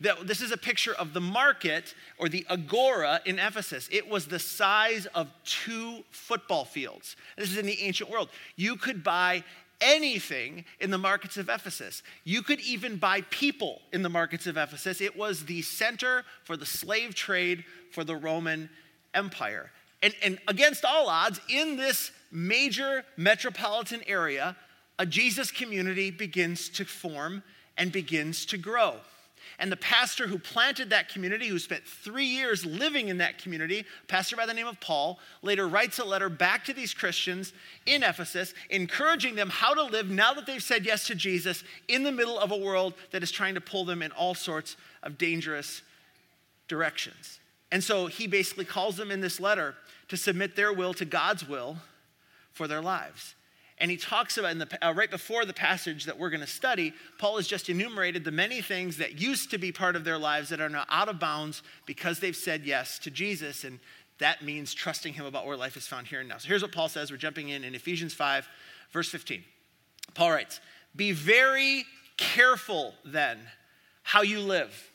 This 0.00 0.40
is 0.40 0.50
a 0.50 0.56
picture 0.56 0.94
of 0.94 1.12
the 1.12 1.20
market 1.20 1.94
or 2.18 2.28
the 2.28 2.46
agora 2.48 3.20
in 3.26 3.38
Ephesus. 3.38 3.88
It 3.92 4.08
was 4.08 4.26
the 4.26 4.38
size 4.38 5.06
of 5.14 5.30
two 5.44 6.04
football 6.10 6.64
fields. 6.64 7.16
This 7.36 7.50
is 7.50 7.58
in 7.58 7.66
the 7.66 7.82
ancient 7.82 8.08
world. 8.08 8.30
You 8.56 8.76
could 8.76 9.04
buy 9.04 9.44
anything 9.80 10.64
in 10.78 10.90
the 10.90 10.98
markets 10.98 11.36
of 11.36 11.48
Ephesus. 11.48 12.02
You 12.24 12.42
could 12.42 12.60
even 12.60 12.96
buy 12.96 13.22
people 13.30 13.82
in 13.92 14.02
the 14.02 14.08
markets 14.08 14.46
of 14.46 14.56
Ephesus. 14.56 15.00
It 15.00 15.16
was 15.16 15.44
the 15.44 15.62
center 15.62 16.24
for 16.44 16.56
the 16.56 16.66
slave 16.66 17.14
trade 17.14 17.64
for 17.92 18.02
the 18.02 18.16
Roman 18.16 18.70
Empire. 19.14 19.70
And, 20.02 20.14
and 20.22 20.38
against 20.48 20.84
all 20.84 21.08
odds, 21.08 21.40
in 21.48 21.76
this 21.76 22.10
major 22.30 23.04
metropolitan 23.16 24.00
area, 24.06 24.56
a 24.98 25.04
Jesus 25.04 25.50
community 25.50 26.10
begins 26.10 26.68
to 26.70 26.84
form 26.84 27.42
and 27.76 27.92
begins 27.92 28.46
to 28.46 28.58
grow. 28.58 28.96
And 29.60 29.70
the 29.70 29.76
pastor 29.76 30.26
who 30.26 30.38
planted 30.38 30.88
that 30.88 31.10
community, 31.10 31.46
who 31.46 31.58
spent 31.58 31.84
three 31.84 32.24
years 32.24 32.64
living 32.64 33.08
in 33.08 33.18
that 33.18 33.36
community, 33.36 33.84
pastor 34.08 34.34
by 34.34 34.46
the 34.46 34.54
name 34.54 34.66
of 34.66 34.80
Paul, 34.80 35.18
later 35.42 35.68
writes 35.68 35.98
a 35.98 36.04
letter 36.04 36.30
back 36.30 36.64
to 36.64 36.72
these 36.72 36.94
Christians 36.94 37.52
in 37.84 38.02
Ephesus, 38.02 38.54
encouraging 38.70 39.34
them 39.34 39.50
how 39.50 39.74
to 39.74 39.82
live 39.82 40.08
now 40.08 40.32
that 40.32 40.46
they've 40.46 40.62
said 40.62 40.86
yes 40.86 41.06
to 41.08 41.14
Jesus 41.14 41.62
in 41.88 42.04
the 42.04 42.10
middle 42.10 42.38
of 42.38 42.52
a 42.52 42.56
world 42.56 42.94
that 43.10 43.22
is 43.22 43.30
trying 43.30 43.54
to 43.54 43.60
pull 43.60 43.84
them 43.84 44.00
in 44.00 44.12
all 44.12 44.34
sorts 44.34 44.78
of 45.02 45.18
dangerous 45.18 45.82
directions. 46.66 47.38
And 47.70 47.84
so 47.84 48.06
he 48.06 48.26
basically 48.26 48.64
calls 48.64 48.96
them 48.96 49.10
in 49.10 49.20
this 49.20 49.38
letter 49.38 49.74
to 50.08 50.16
submit 50.16 50.56
their 50.56 50.72
will 50.72 50.94
to 50.94 51.04
God's 51.04 51.46
will 51.46 51.76
for 52.54 52.66
their 52.66 52.80
lives. 52.80 53.34
And 53.80 53.90
he 53.90 53.96
talks 53.96 54.36
about, 54.36 54.52
in 54.52 54.58
the, 54.58 54.86
uh, 54.86 54.92
right 54.92 55.10
before 55.10 55.46
the 55.46 55.54
passage 55.54 56.04
that 56.04 56.18
we're 56.18 56.28
going 56.28 56.42
to 56.42 56.46
study, 56.46 56.92
Paul 57.18 57.36
has 57.36 57.48
just 57.48 57.70
enumerated 57.70 58.24
the 58.24 58.30
many 58.30 58.60
things 58.60 58.98
that 58.98 59.18
used 59.18 59.50
to 59.52 59.58
be 59.58 59.72
part 59.72 59.96
of 59.96 60.04
their 60.04 60.18
lives 60.18 60.50
that 60.50 60.60
are 60.60 60.68
now 60.68 60.84
out 60.90 61.08
of 61.08 61.18
bounds 61.18 61.62
because 61.86 62.20
they've 62.20 62.36
said 62.36 62.66
yes 62.66 62.98
to 63.00 63.10
Jesus. 63.10 63.64
And 63.64 63.80
that 64.18 64.42
means 64.42 64.74
trusting 64.74 65.14
him 65.14 65.24
about 65.24 65.46
where 65.46 65.56
life 65.56 65.78
is 65.78 65.86
found 65.86 66.06
here 66.06 66.20
and 66.20 66.28
now. 66.28 66.36
So 66.36 66.48
here's 66.48 66.60
what 66.60 66.72
Paul 66.72 66.90
says. 66.90 67.10
We're 67.10 67.16
jumping 67.16 67.48
in 67.48 67.64
in 67.64 67.74
Ephesians 67.74 68.12
5, 68.12 68.46
verse 68.92 69.08
15. 69.08 69.42
Paul 70.12 70.32
writes, 70.32 70.60
Be 70.94 71.12
very 71.12 71.86
careful 72.18 72.94
then 73.02 73.38
how 74.02 74.20
you 74.20 74.40
live. 74.40 74.92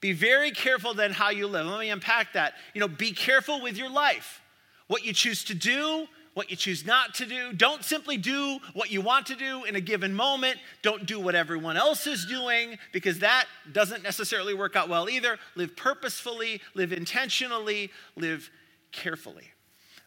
Be 0.00 0.12
very 0.12 0.50
careful 0.50 0.92
then 0.92 1.10
how 1.10 1.30
you 1.30 1.46
live. 1.46 1.66
Let 1.66 1.80
me 1.80 1.88
unpack 1.88 2.34
that. 2.34 2.52
You 2.74 2.82
know, 2.82 2.88
be 2.88 3.12
careful 3.12 3.62
with 3.62 3.78
your 3.78 3.88
life. 3.88 4.42
What 4.88 5.04
you 5.04 5.14
choose 5.14 5.42
to 5.44 5.54
do, 5.54 6.06
what 6.36 6.50
you 6.50 6.56
choose 6.56 6.84
not 6.84 7.14
to 7.14 7.24
do. 7.24 7.54
Don't 7.54 7.82
simply 7.82 8.18
do 8.18 8.58
what 8.74 8.90
you 8.90 9.00
want 9.00 9.24
to 9.24 9.34
do 9.34 9.64
in 9.64 9.74
a 9.74 9.80
given 9.80 10.12
moment. 10.12 10.58
Don't 10.82 11.06
do 11.06 11.18
what 11.18 11.34
everyone 11.34 11.78
else 11.78 12.06
is 12.06 12.26
doing 12.26 12.76
because 12.92 13.20
that 13.20 13.46
doesn't 13.72 14.02
necessarily 14.02 14.52
work 14.52 14.76
out 14.76 14.90
well 14.90 15.08
either. 15.08 15.38
Live 15.54 15.74
purposefully, 15.76 16.60
live 16.74 16.92
intentionally, 16.92 17.90
live 18.16 18.50
carefully. 18.92 19.44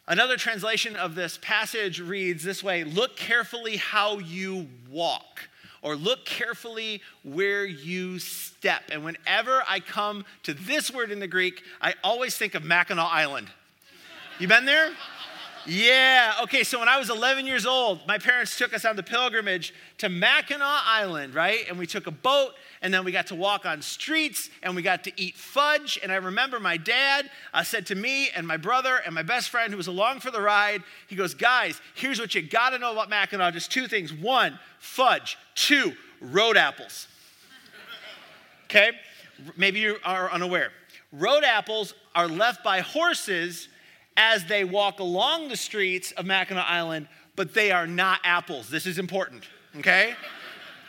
Another 0.08 0.38
translation 0.38 0.96
of 0.96 1.16
this 1.16 1.40
passage 1.42 2.00
reads 2.00 2.44
this 2.44 2.64
way 2.64 2.84
Look 2.84 3.18
carefully 3.18 3.78
how 3.78 4.20
you 4.20 4.68
walk, 4.88 5.50
or 5.82 5.96
look 5.96 6.28
carefully 6.28 7.02
where 7.24 7.66
you 7.66 8.20
step. 8.20 8.84
And 8.92 9.04
whenever 9.04 9.64
I 9.68 9.80
come 9.80 10.26
to 10.44 10.54
this 10.54 10.94
word 10.94 11.10
in 11.10 11.20
the 11.20 11.28
Greek, 11.28 11.64
I 11.82 11.96
always 12.04 12.38
think 12.38 12.54
of 12.54 12.64
Mackinac 12.64 13.12
Island. 13.12 13.48
You 14.38 14.48
been 14.48 14.66
there? 14.66 14.92
Yeah, 15.66 16.34
okay, 16.44 16.64
so 16.64 16.80
when 16.80 16.88
I 16.88 16.98
was 16.98 17.10
11 17.10 17.46
years 17.46 17.66
old, 17.66 18.00
my 18.08 18.18
parents 18.18 18.58
took 18.58 18.74
us 18.74 18.86
on 18.86 18.96
the 18.96 19.04
pilgrimage 19.04 19.74
to 19.98 20.10
Mackinac 20.10 20.82
Island, 20.86 21.36
right? 21.36 21.68
And 21.68 21.78
we 21.78 21.86
took 21.86 22.08
a 22.08 22.12
boat, 22.12 22.54
and 22.82 22.94
then 22.94 23.04
we 23.04 23.12
got 23.12 23.28
to 23.28 23.36
walk 23.36 23.66
on 23.66 23.82
streets, 23.82 24.50
and 24.64 24.76
we 24.76 24.82
got 24.82 25.04
to 25.04 25.22
eat 25.22 25.36
fudge. 25.36 26.00
And 26.02 26.12
I 26.12 26.16
remember 26.16 26.60
my 26.60 26.78
dad 26.78 27.30
uh, 27.54 27.64
said 27.64 27.86
to 27.88 27.96
me 27.96 28.30
and 28.36 28.48
my 28.48 28.58
brother 28.58 29.00
and 29.06 29.14
my 29.14 29.24
best 29.24 29.50
friend 29.50 29.72
who 29.72 29.78
was 29.78 29.88
along 29.88 30.22
for 30.22 30.32
the 30.32 30.42
ride, 30.42 30.84
he 31.08 31.16
goes, 31.16 31.34
Guys, 31.34 31.82
here's 31.94 32.20
what 32.20 32.34
you 32.34 32.42
gotta 32.42 32.80
know 32.80 32.92
about 32.92 33.10
Mackinac 33.10 33.54
just 33.54 33.72
two 33.72 33.88
things. 33.88 34.14
One, 34.14 34.60
fudge. 34.80 35.38
Two, 35.56 35.94
road 36.22 36.58
apples. 36.58 37.08
Okay? 38.66 38.92
Maybe 39.58 39.80
you 39.80 39.98
are 40.06 40.32
unaware. 40.32 40.72
Road 41.12 41.44
apples 41.44 41.96
are 42.14 42.28
left 42.28 42.64
by 42.64 42.82
horses 42.82 43.68
as 44.20 44.44
they 44.44 44.66
walk 44.66 45.00
along 45.00 45.48
the 45.48 45.56
streets 45.56 46.12
of 46.12 46.26
Mackinac 46.26 46.66
Island, 46.70 47.08
but 47.38 47.54
they 47.54 47.72
are 47.72 47.88
not 47.88 48.20
apples. 48.26 48.70
This 48.70 48.86
is 48.86 49.00
important, 49.00 49.46
okay? 49.78 50.14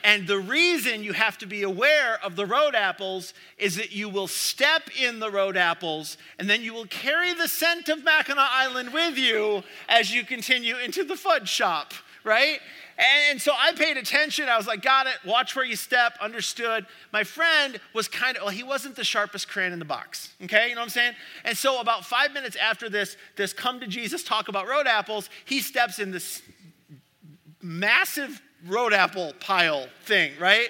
And 0.03 0.27
the 0.27 0.41
reason 0.41 1.05
you 1.05 1.13
have 1.13 1.39
to 1.39 1.47
be 1.47 1.63
aware 1.63 2.19
of 2.25 2.35
the 2.35 2.45
road 2.45 2.75
apples 2.75 3.33
is 3.57 3.77
that 3.77 3.93
you 3.93 4.09
will 4.09 4.27
step 4.27 4.91
in 5.01 5.21
the 5.21 5.31
road 5.31 5.57
apples 5.57 6.19
and 6.41 6.51
then 6.51 6.61
you 6.63 6.75
will 6.75 6.87
carry 6.87 7.33
the 7.33 7.47
scent 7.47 7.89
of 7.89 8.03
Mackinac 8.03 8.49
Island 8.51 8.93
with 8.93 9.17
you 9.17 9.63
as 9.89 10.13
you 10.13 10.25
continue 10.25 10.77
into 10.79 11.05
the 11.05 11.15
fudge 11.15 11.49
shop, 11.49 11.93
right? 12.25 12.59
And, 13.01 13.31
and, 13.31 13.41
so 13.41 13.53
I 13.59 13.73
paid 13.73 13.97
attention. 13.97 14.51
I 14.51 14.59
was 14.59 14.67
like, 14.67 14.83
got 14.83 15.07
it, 15.07 15.15
watch 15.25 15.57
where 15.57 15.65
you 15.65 15.75
step, 15.75 16.19
understood. 16.21 16.85
My 17.15 17.25
friend 17.25 17.81
was 17.95 18.09
kind 18.09 18.37
of, 18.37 18.43
well, 18.43 18.53
he 18.53 18.63
wasn't 18.63 18.95
the 18.95 19.05
sharpest 19.05 19.49
crayon 19.49 19.73
in 19.73 19.79
the 19.79 19.87
box, 19.87 20.35
okay? 20.45 20.69
You 20.69 20.75
know 20.75 20.83
what 20.83 20.85
I'm 20.85 20.91
saying? 20.91 21.15
And 21.47 21.57
so 21.57 21.81
about 21.81 22.05
five 22.05 22.35
minutes 22.35 22.57
after 22.57 22.91
this, 22.91 23.17
this 23.37 23.55
come 23.55 23.81
to 23.81 23.87
Jesus 23.87 24.23
talk 24.23 24.49
about 24.49 24.69
road 24.69 24.87
apples, 24.87 25.31
he 25.47 25.61
steps 25.61 25.99
in 25.99 26.11
this 26.11 26.43
massive 27.63 28.43
road 28.67 28.93
apple 28.93 29.33
pile 29.41 29.87
thing, 30.05 30.33
right? 30.39 30.69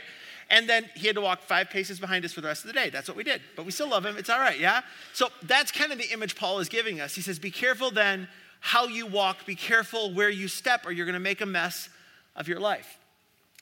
And 0.50 0.68
then 0.68 0.88
he 0.94 1.08
had 1.08 1.16
to 1.16 1.22
walk 1.22 1.42
five 1.42 1.68
paces 1.68 1.98
behind 1.98 2.24
us 2.24 2.32
for 2.32 2.42
the 2.42 2.48
rest 2.48 2.62
of 2.64 2.68
the 2.68 2.74
day. 2.74 2.90
That's 2.90 3.08
what 3.08 3.16
we 3.16 3.24
did. 3.24 3.40
But 3.56 3.66
we 3.66 3.72
still 3.72 3.88
love 3.88 4.06
him. 4.06 4.16
It's 4.16 4.30
all 4.30 4.38
right, 4.38 4.58
yeah? 4.58 4.82
So 5.14 5.30
that's 5.42 5.72
kind 5.72 5.90
of 5.90 5.98
the 5.98 6.12
image 6.12 6.36
Paul 6.36 6.60
is 6.60 6.68
giving 6.68 7.00
us. 7.00 7.14
He 7.14 7.22
says, 7.22 7.40
Be 7.40 7.50
careful 7.50 7.90
then 7.90 8.28
how 8.60 8.86
you 8.86 9.06
walk, 9.06 9.46
be 9.46 9.56
careful 9.56 10.12
where 10.12 10.30
you 10.30 10.46
step, 10.46 10.86
or 10.86 10.92
you're 10.92 11.06
going 11.06 11.14
to 11.14 11.20
make 11.20 11.40
a 11.40 11.46
mess 11.46 11.88
of 12.36 12.48
your 12.48 12.60
life. 12.60 12.98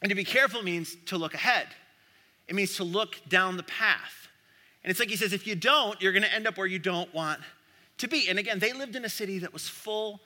And 0.02 0.10
to 0.10 0.14
be 0.14 0.24
careful 0.24 0.62
means 0.62 0.96
to 1.06 1.16
look 1.16 1.34
ahead, 1.34 1.66
it 2.46 2.54
means 2.54 2.76
to 2.76 2.84
look 2.84 3.16
down 3.28 3.56
the 3.56 3.62
path. 3.62 4.28
And 4.82 4.90
it's 4.90 5.00
like 5.00 5.10
he 5.10 5.16
says, 5.16 5.32
if 5.32 5.46
you 5.46 5.54
don't, 5.54 6.00
you're 6.00 6.12
going 6.12 6.22
to 6.22 6.32
end 6.32 6.46
up 6.46 6.56
where 6.56 6.66
you 6.66 6.78
don't 6.78 7.12
want 7.12 7.40
to 7.98 8.08
be. 8.08 8.28
And 8.28 8.38
again, 8.38 8.58
they 8.58 8.72
lived 8.72 8.96
in 8.96 9.04
a 9.04 9.08
city 9.08 9.38
that 9.40 9.52
was 9.52 9.68
full 9.68 10.20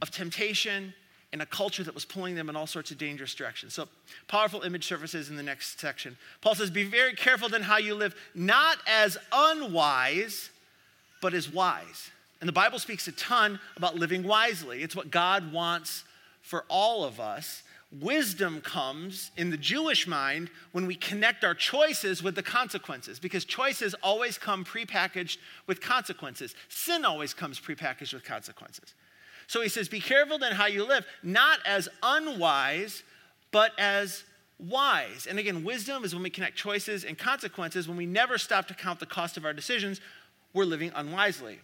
of 0.00 0.10
temptation 0.10 0.94
and 1.32 1.42
a 1.42 1.46
culture 1.46 1.84
that 1.84 1.94
was 1.94 2.04
pulling 2.04 2.34
them 2.34 2.48
in 2.48 2.56
all 2.56 2.66
sorts 2.66 2.90
of 2.90 2.96
dangerous 2.96 3.34
directions. 3.34 3.74
So, 3.74 3.88
powerful 4.28 4.62
image 4.62 4.86
surfaces 4.86 5.28
in 5.28 5.36
the 5.36 5.42
next 5.42 5.78
section. 5.78 6.16
Paul 6.40 6.54
says, 6.54 6.70
Be 6.70 6.84
very 6.84 7.14
careful 7.14 7.48
then 7.48 7.62
how 7.62 7.76
you 7.76 7.94
live, 7.94 8.14
not 8.34 8.78
as 8.86 9.18
unwise, 9.30 10.50
but 11.20 11.34
as 11.34 11.52
wise. 11.52 12.10
And 12.40 12.48
the 12.48 12.52
Bible 12.52 12.78
speaks 12.78 13.08
a 13.08 13.12
ton 13.12 13.60
about 13.76 13.96
living 13.96 14.22
wisely. 14.22 14.82
It's 14.82 14.96
what 14.96 15.10
God 15.10 15.52
wants 15.52 16.04
for 16.40 16.64
all 16.68 17.04
of 17.04 17.20
us. 17.20 17.62
Wisdom 17.90 18.60
comes 18.60 19.30
in 19.38 19.48
the 19.48 19.56
Jewish 19.56 20.06
mind 20.06 20.50
when 20.72 20.86
we 20.86 20.94
connect 20.94 21.42
our 21.42 21.54
choices 21.54 22.22
with 22.22 22.34
the 22.34 22.42
consequences, 22.42 23.18
because 23.18 23.46
choices 23.46 23.94
always 24.02 24.36
come 24.36 24.62
prepackaged 24.62 25.38
with 25.66 25.80
consequences. 25.80 26.54
Sin 26.68 27.06
always 27.06 27.32
comes 27.32 27.58
prepackaged 27.58 28.12
with 28.12 28.24
consequences. 28.24 28.94
So 29.46 29.62
he 29.62 29.70
says, 29.70 29.88
Be 29.88 30.00
careful 30.00 30.38
then 30.38 30.52
how 30.52 30.66
you 30.66 30.86
live, 30.86 31.06
not 31.22 31.60
as 31.64 31.88
unwise, 32.02 33.02
but 33.52 33.72
as 33.78 34.22
wise. 34.58 35.26
And 35.26 35.38
again, 35.38 35.64
wisdom 35.64 36.04
is 36.04 36.14
when 36.14 36.22
we 36.22 36.30
connect 36.30 36.56
choices 36.56 37.04
and 37.04 37.16
consequences, 37.16 37.88
when 37.88 37.96
we 37.96 38.06
never 38.06 38.36
stop 38.36 38.68
to 38.68 38.74
count 38.74 39.00
the 39.00 39.06
cost 39.06 39.38
of 39.38 39.46
our 39.46 39.54
decisions, 39.54 40.02
we're 40.52 40.66
living 40.66 40.92
unwisely. 40.94 41.60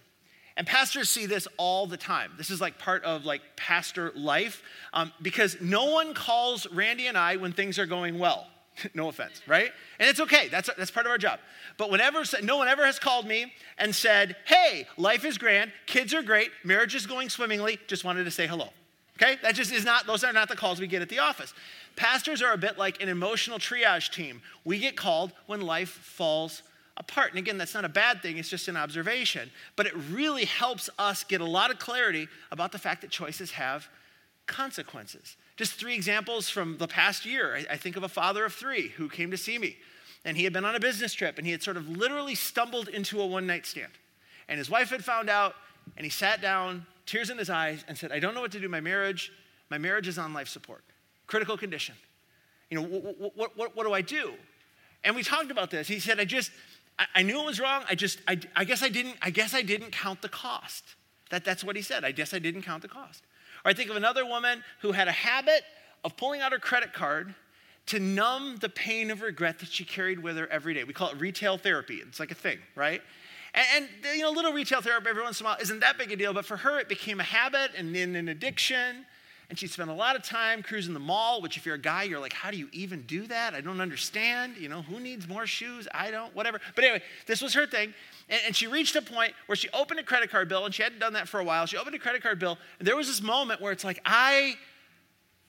And 0.57 0.67
pastors 0.67 1.11
see 1.11 1.27
this 1.27 1.49
all 1.57 1.87
the 1.87 1.97
time. 1.97 2.33
This 2.39 2.51
is 2.51 2.61
like 2.61 2.79
part 2.79 3.03
of 3.05 3.25
like 3.25 3.43
pastor 3.57 4.13
life 4.15 4.63
um, 4.93 5.13
because 5.21 5.61
no 5.61 5.87
one 5.87 6.15
calls 6.15 6.67
Randy 6.71 7.09
and 7.09 7.19
I 7.19 7.37
when 7.37 7.53
things 7.53 7.79
are 7.79 7.87
going 7.87 8.19
well. 8.19 8.47
no 8.95 9.09
offense, 9.09 9.43
right? 9.47 9.73
And 9.99 10.09
it's 10.09 10.21
okay. 10.21 10.49
That's, 10.49 10.71
that's 10.77 10.91
part 10.91 11.07
of 11.07 11.11
our 11.11 11.19
job. 11.19 11.41
But 11.77 11.91
whenever, 11.91 12.23
no 12.43 12.57
one 12.57 12.69
ever 12.69 12.85
has 12.85 12.99
called 12.99 13.27
me 13.27 13.53
and 13.79 13.95
said, 13.95 14.37
hey, 14.47 14.87
life 14.97 15.25
is 15.25 15.39
grand, 15.39 15.73
kids 15.87 16.15
are 16.15 16.23
great, 16.23 16.51
marriage 16.63 16.95
is 16.95 17.07
going 17.07 17.29
swimmingly, 17.29 17.79
just 17.87 18.05
wanted 18.05 18.25
to 18.25 18.31
say 18.31 18.47
hello. 18.47 18.69
Okay? 19.17 19.39
That 19.43 19.55
just 19.55 19.73
is 19.73 19.85
not, 19.85 20.07
those 20.07 20.25
are 20.25 20.33
not 20.33 20.49
the 20.49 20.57
calls 20.57 20.81
we 20.81 20.87
get 20.87 21.03
at 21.03 21.09
the 21.09 21.21
office. 21.21 21.55
Pastors 21.97 22.43
are 22.43 22.53
a 22.53 22.59
bit 22.59 22.79
like 22.79 23.01
an 23.03 23.09
emotional 23.09 23.59
triage 23.59 24.13
team. 24.13 24.43
We 24.65 24.79
get 24.79 24.97
called 24.97 25.33
when 25.47 25.61
life 25.61 25.91
falls 25.91 26.63
apart. 26.97 27.31
And 27.31 27.39
again, 27.39 27.59
that's 27.59 27.75
not 27.75 27.85
a 27.85 27.89
bad 27.89 28.23
thing, 28.23 28.39
it's 28.39 28.49
just 28.49 28.69
an 28.69 28.77
observation. 28.77 29.51
But 29.77 29.87
it 29.87 29.95
really 30.11 30.45
helps 30.45 30.89
us 30.99 31.25
get 31.25 31.41
a 31.41 31.45
lot 31.45 31.71
of 31.71 31.79
clarity 31.79 32.29
about 32.51 32.73
the 32.73 32.79
fact 32.79 33.01
that 33.03 33.11
choices 33.11 33.53
have 33.53 33.89
consequences. 34.47 35.37
Just 35.57 35.75
three 35.75 35.95
examples 35.95 36.49
from 36.49 36.79
the 36.79 36.89
past 36.89 37.25
year. 37.25 37.65
I, 37.71 37.77
think 37.77 37.97
of 37.97 38.03
a 38.03 38.09
father 38.09 38.45
of 38.45 38.53
three 38.53 38.89
who 38.89 39.09
came 39.09 39.31
to 39.31 39.37
see 39.37 39.59
me, 39.59 39.77
and 40.25 40.37
he 40.37 40.45
had 40.45 40.53
been 40.53 40.65
on 40.65 40.75
a 40.75 40.81
business 40.81 41.15
trip, 41.15 41.39
and 41.39 41.47
he 41.47 41.53
had 41.53 41.63
sort 41.63 41.77
of 41.77 41.89
literally 41.89 42.35
stumbled 42.35 42.89
into 42.89 43.21
a 43.21 43.27
one 43.27 43.47
night 43.47 43.67
stand. 43.67 43.93
And 44.49 44.59
his 44.59 44.69
wife 44.69 44.91
had 44.91 45.05
found 45.05 45.31
out, 45.31 45.55
and 45.97 46.05
he 46.05 46.11
sat 46.11 46.41
down, 46.41 46.87
tears 47.07 47.31
in 47.31 47.39
his 47.39 47.51
eyes, 47.51 47.85
and 47.89 47.97
said, 47.97 48.13
I 48.13 48.19
don't 48.19 48.35
know 48.35 48.41
what 48.41 48.53
to 48.53 48.61
do. 48.61 48.69
My 48.69 48.81
marriage, 48.81 49.33
my 49.71 49.79
marriage 49.79 50.09
is 50.09 50.19
on 50.19 50.33
life 50.33 50.49
support, 50.49 50.83
critical 51.27 51.57
condition. 51.57 51.95
You 52.71 52.81
know, 52.81 52.87
what, 52.87 53.37
what, 53.37 53.57
what, 53.57 53.77
what 53.77 53.87
do 53.87 53.93
I 53.93 54.01
do? 54.01 54.35
And 55.05 55.15
we 55.15 55.23
talked 55.23 55.51
about 55.51 55.71
this. 55.71 55.87
He 55.87 56.01
said, 56.01 56.19
I 56.19 56.25
just, 56.25 56.51
I, 56.99 57.07
I 57.17 57.23
knew 57.23 57.41
it 57.41 57.47
was 57.47 57.61
wrong. 57.61 57.83
I 57.89 57.95
just, 57.95 58.21
I, 58.27 58.39
I 58.55 58.65
guess 58.65 58.83
I 58.83 58.89
didn't, 58.89 59.17
I 59.23 59.31
guess 59.31 59.55
I 59.55 59.63
didn't 59.63 59.91
count 59.93 60.23
the 60.23 60.29
cost. 60.29 60.85
That, 61.31 61.45
that's 61.45 61.65
what 61.65 61.77
he 61.77 61.83
said. 61.83 62.05
I 62.05 62.13
guess 62.13 62.35
I 62.35 62.39
didn't 62.39 62.63
count 62.63 62.83
the 62.83 62.89
cost. 62.89 63.23
Or 63.65 63.71
I 63.71 63.75
think 63.75 63.91
of 63.91 63.97
another 63.97 64.27
woman 64.27 64.63
who 64.81 64.93
had 64.93 65.09
a 65.09 65.13
habit 65.13 65.63
of 66.05 66.17
pulling 66.17 66.41
out 66.41 66.53
her 66.53 66.59
credit 66.59 66.93
card 66.93 67.35
to 67.87 67.99
numb 67.99 68.57
the 68.61 68.69
pain 68.69 69.11
of 69.11 69.21
regret 69.21 69.59
that 69.59 69.71
she 69.71 69.85
carried 69.85 70.23
with 70.23 70.37
her 70.37 70.47
every 70.49 70.75
day. 70.75 70.85
We 70.85 70.93
call 70.93 71.11
it 71.11 71.21
retail 71.21 71.59
therapy. 71.59 71.97
It's 71.97 72.21
like 72.21 72.31
a 72.31 72.35
thing, 72.35 72.59
right? 72.75 73.03
And, 73.55 73.89
and 74.05 74.17
you 74.17 74.23
know, 74.23 74.31
a 74.31 74.33
little 74.33 74.53
retail 74.53 74.81
therapy 74.81 75.09
every 75.09 75.23
once 75.23 75.41
in 75.41 75.47
a 75.47 75.51
while 75.51 75.59
isn't 75.61 75.81
that 75.81 75.99
big 75.99 76.11
a 76.13 76.17
deal, 76.17 76.33
but 76.33 76.45
for 76.45 76.57
her, 76.59 76.79
it 76.79 76.89
became 76.89 77.21
a 77.21 77.25
habit 77.25 77.73
and 77.77 77.95
then 77.95 78.17
an 78.17 78.29
addiction. 78.29 79.07
And 79.51 79.59
she 79.59 79.67
spent 79.67 79.91
a 79.91 79.95
lot 79.95 80.17
of 80.17 80.23
time 80.23 80.63
cruising 80.63 80.95
the 80.95 81.01
mall, 81.01 81.43
which, 81.43 81.57
if 81.57 81.67
you're 81.67 81.75
a 81.75 81.79
guy, 81.79 82.05
you're 82.05 82.19
like, 82.19 82.33
how 82.33 82.51
do 82.51 82.57
you 82.57 82.69
even 82.73 83.03
do 83.03 83.27
that? 83.27 83.55
I 83.55 83.61
don't 83.61 83.81
understand. 83.81 84.57
You 84.57 84.69
know, 84.69 84.83
who 84.83 85.01
needs 85.01 85.29
more 85.29 85.47
shoes? 85.47 85.87
I 85.93 86.11
don't, 86.11 86.35
whatever. 86.35 86.61
But 86.75 86.85
anyway, 86.85 87.03
this 87.27 87.43
was 87.43 87.53
her 87.55 87.67
thing. 87.67 87.93
And, 88.29 88.41
and 88.47 88.57
she 88.57 88.67
reached 88.67 88.97
a 88.97 89.03
point 89.03 89.35
where 89.47 89.57
she 89.57 89.69
opened 89.75 90.01
a 90.01 90.03
credit 90.03 90.31
card 90.31 90.49
bill, 90.49 90.65
and 90.65 90.75
she 90.75 90.83
hadn't 90.83 90.99
done 90.99 91.13
that 91.13 91.29
for 91.29 91.41
a 91.41 91.45
while. 91.45 91.67
She 91.67 91.77
opened 91.77 91.95
a 91.95 91.99
credit 91.99 92.23
card 92.23 92.39
bill, 92.39 92.59
and 92.79 92.89
there 92.89 92.97
was 92.97 93.07
this 93.07 93.23
moment 93.23 93.61
where 93.61 93.73
it's 93.73 93.85
like, 93.85 94.01
I. 94.05 94.57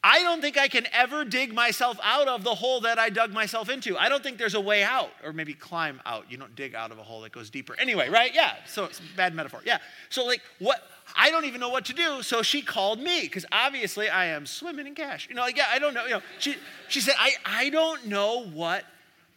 I 0.08 0.22
don't 0.22 0.40
think 0.40 0.56
I 0.56 0.68
can 0.68 0.86
ever 0.94 1.26
dig 1.26 1.52
myself 1.52 1.98
out 2.04 2.28
of 2.28 2.44
the 2.44 2.54
hole 2.54 2.82
that 2.82 3.00
I 3.00 3.10
dug 3.10 3.32
myself 3.32 3.70
into. 3.70 3.98
I 3.98 4.08
don't 4.08 4.22
think 4.22 4.38
there's 4.38 4.54
a 4.54 4.62
way 4.62 4.84
out, 4.84 5.10
or 5.24 5.34
maybe 5.34 5.56
climb 5.56 6.00
out. 6.06 6.30
You 6.30 6.38
don't 6.38 6.56
dig 6.56 6.76
out 6.76 6.92
of 6.92 7.00
a 7.00 7.02
hole 7.02 7.22
that 7.22 7.32
goes 7.32 7.50
deeper. 7.50 7.76
Anyway, 7.80 8.08
right? 8.10 8.32
Yeah. 8.32 8.54
So 8.68 8.86
it's 8.86 9.00
a 9.00 9.18
bad 9.18 9.34
metaphor. 9.34 9.62
Yeah. 9.66 9.80
So, 10.10 10.24
like, 10.24 10.44
what? 10.60 10.80
I 11.18 11.32
don't 11.32 11.46
even 11.46 11.60
know 11.60 11.70
what 11.70 11.86
to 11.86 11.94
do. 11.94 12.22
So 12.22 12.44
she 12.44 12.62
called 12.62 13.00
me 13.00 13.22
because 13.22 13.48
obviously 13.52 14.08
I 14.08 14.26
am 14.26 14.46
swimming 14.46 14.86
in 14.86 14.94
cash. 14.94 15.28
You 15.28 15.34
know, 15.34 15.42
like, 15.42 15.58
yeah, 15.58 15.70
I 15.72 15.80
don't 15.80 15.96
know. 15.96 16.04
You 16.04 16.12
know, 16.12 16.22
she, 16.38 16.56
she 16.88 17.02
said, 17.02 17.16
I, 17.18 17.32
I 17.44 17.70
don't 17.72 18.06
know 18.06 18.46
what 18.46 18.86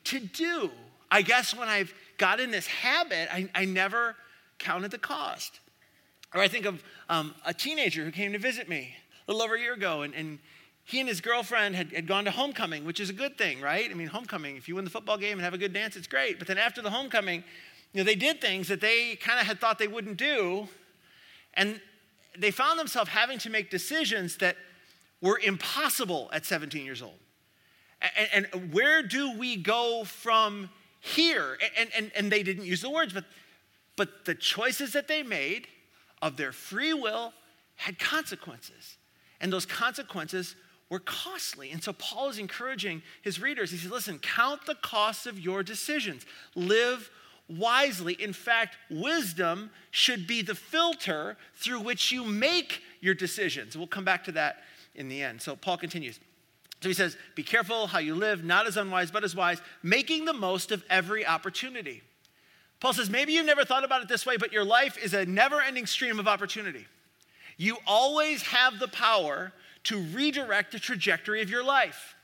to 0.05 0.21
do. 0.21 0.71
I 1.11 1.23
guess 1.23 1.57
when 1.57 1.69
I've 1.69 1.95
got 2.19 2.41
in 2.41 2.51
this 2.51 2.67
habit, 2.67 3.31
I, 3.33 3.49
I 3.55 3.65
never 3.65 4.17
counted 4.59 4.91
the 4.91 4.99
cost. 4.99 5.61
Or 6.35 6.43
I 6.43 6.49
think 6.49 6.67
of 6.67 6.83
um, 7.09 7.35
a 7.47 7.55
teenager 7.55 8.05
who 8.05 8.11
came 8.11 8.33
to 8.35 8.39
visit 8.39 8.69
me 8.69 8.95
a 9.27 9.33
little 9.33 9.43
over 9.43 9.55
a 9.55 9.61
year 9.61 9.73
ago, 9.73 10.03
and, 10.03 10.15
and 10.15 10.39
he 10.89 11.01
and 11.01 11.09
his 11.09 11.21
girlfriend 11.21 11.77
had, 11.77 11.93
had 11.93 12.07
gone 12.07 12.25
to 12.25 12.31
homecoming, 12.31 12.87
which 12.87 12.99
is 12.99 13.11
a 13.11 13.13
good 13.13 13.37
thing, 13.37 13.61
right? 13.61 13.91
I 13.91 13.93
mean, 13.93 14.07
homecoming, 14.09 14.57
if 14.57 14.69
you 14.69 14.75
win 14.75 14.87
the 14.87 14.91
football 14.91 15.19
game 15.19 15.33
and 15.33 15.43
have 15.43 15.53
a 15.53 15.59
good 15.59 15.75
dance, 15.75 15.97
it's 15.97 16.07
great. 16.07 16.39
But 16.39 16.49
then 16.49 16.57
after 16.57 16.81
the 16.81 16.89
homecoming, 16.89 17.45
you 17.93 18.01
know, 18.01 18.05
they 18.05 18.15
did 18.15 18.41
things 18.41 18.69
that 18.69 18.81
they 18.81 19.17
kind 19.17 19.39
of 19.39 19.47
had 19.47 19.61
thought 19.61 19.79
they 19.79 19.87
wouldn't 19.87 20.17
do. 20.17 20.67
And 21.53 21.83
they 22.39 22.51
found 22.51 22.79
themselves 22.79 23.11
having 23.11 23.39
to 23.41 23.51
make 23.51 23.69
decisions 23.71 24.39
that 24.39 24.57
were 25.21 25.39
impossible 25.39 26.31
at 26.33 26.47
17 26.47 26.83
years 26.83 27.03
old. 27.03 27.19
And, 28.33 28.49
and 28.51 28.73
where 28.73 29.03
do 29.03 29.37
we 29.37 29.57
go 29.57 30.05
from 30.05 30.71
here? 31.01 31.59
And, 31.79 31.91
and, 31.95 32.13
and 32.17 32.33
they 32.33 32.43
didn't 32.43 32.65
use 32.65 32.81
the 32.81 32.89
words, 32.89 33.13
but, 33.13 33.27
but 33.97 34.25
the 34.25 34.35
choices 34.35 34.95
that 34.95 35.07
they 35.07 35.23
made 35.23 35.69
of 36.23 36.39
their 36.39 36.51
free 36.51 36.95
will 36.95 37.35
had 37.77 37.99
consequences. 37.99 38.97
And 39.39 39.53
those 39.53 39.67
consequences 39.67 40.57
were 40.91 41.01
costly. 41.01 41.71
And 41.71 41.83
so 41.83 41.93
Paul 41.93 42.31
is 42.31 42.39
encouraging 42.39 43.03
his 43.23 43.41
readers. 43.41 43.71
He 43.71 43.77
says, 43.77 43.91
listen, 43.91 44.19
count 44.19 44.67
the 44.67 44.75
costs 44.77 45.27
of 45.27 45.39
your 45.39 45.63
decisions. 45.63 46.25
Live 46.55 47.11
wisely. 47.49 48.15
In 48.15 48.33
fact, 48.33 48.77
wisdom 48.91 49.71
should 49.91 50.27
be 50.27 50.43
the 50.43 50.55
filter 50.55 51.37
through 51.55 51.81
which 51.81 52.13
you 52.13 52.25
make 52.25 52.83
your 53.01 53.15
decisions. 53.15 53.77
We'll 53.77 53.87
come 53.87 54.05
back 54.05 54.25
to 54.25 54.33
that 54.33 54.63
in 54.95 55.09
the 55.09 55.23
end. 55.23 55.43
So 55.43 55.57
Paul 55.57 55.77
continues. 55.79 56.21
So 56.81 56.89
he 56.89 56.95
says, 56.95 57.17
Be 57.35 57.43
careful 57.43 57.87
how 57.89 57.99
you 57.99 58.15
live, 58.15 58.45
not 58.45 58.67
as 58.67 58.77
unwise, 58.77 59.11
but 59.11 59.25
as 59.25 59.35
wise, 59.35 59.61
making 59.83 60.25
the 60.25 60.33
most 60.33 60.71
of 60.71 60.85
every 60.89 61.27
opportunity. 61.27 62.03
Paul 62.81 62.93
says, 62.93 63.11
Maybe 63.11 63.33
you've 63.33 63.47
never 63.47 63.65
thought 63.65 63.85
about 63.85 64.03
it 64.03 64.09
this 64.09 64.25
way, 64.25 64.37
but 64.37 64.53
your 64.53 64.65
life 64.65 64.97
is 64.99 65.15
a 65.15 65.27
never 65.27 65.61
ending 65.61 65.87
stream 65.87 66.19
of 66.19 66.29
opportunity. 66.29 66.87
You 67.57 67.79
always 67.87 68.43
have 68.43 68.79
the 68.79 68.89
power 68.89 69.53
to 69.85 69.99
redirect 69.99 70.73
the 70.73 70.79
trajectory 70.79 71.43
of 71.43 71.51
your 71.51 71.65
life. 71.65 72.15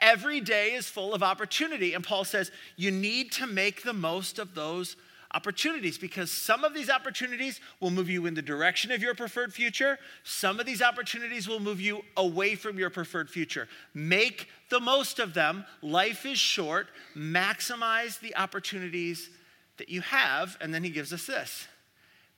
Every 0.00 0.40
day 0.40 0.72
is 0.72 0.88
full 0.88 1.14
of 1.14 1.22
opportunity. 1.22 1.94
And 1.94 2.04
Paul 2.04 2.24
says 2.24 2.50
you 2.76 2.90
need 2.90 3.32
to 3.32 3.46
make 3.46 3.82
the 3.82 3.92
most 3.92 4.38
of 4.38 4.54
those 4.54 4.96
opportunities 5.34 5.96
because 5.96 6.30
some 6.30 6.64
of 6.64 6.74
these 6.74 6.90
opportunities 6.90 7.60
will 7.80 7.90
move 7.90 8.10
you 8.10 8.26
in 8.26 8.34
the 8.34 8.42
direction 8.42 8.90
of 8.90 9.00
your 9.00 9.14
preferred 9.14 9.52
future. 9.52 9.98
Some 10.24 10.60
of 10.60 10.66
these 10.66 10.82
opportunities 10.82 11.48
will 11.48 11.60
move 11.60 11.80
you 11.80 12.02
away 12.16 12.54
from 12.54 12.78
your 12.78 12.90
preferred 12.90 13.30
future. 13.30 13.68
Make 13.94 14.48
the 14.68 14.80
most 14.80 15.18
of 15.18 15.34
them. 15.34 15.64
Life 15.80 16.26
is 16.26 16.38
short. 16.38 16.88
Maximize 17.16 18.20
the 18.20 18.36
opportunities 18.36 19.30
that 19.78 19.88
you 19.88 20.00
have. 20.02 20.56
And 20.60 20.74
then 20.74 20.84
he 20.84 20.90
gives 20.90 21.12
us 21.12 21.26
this 21.26 21.66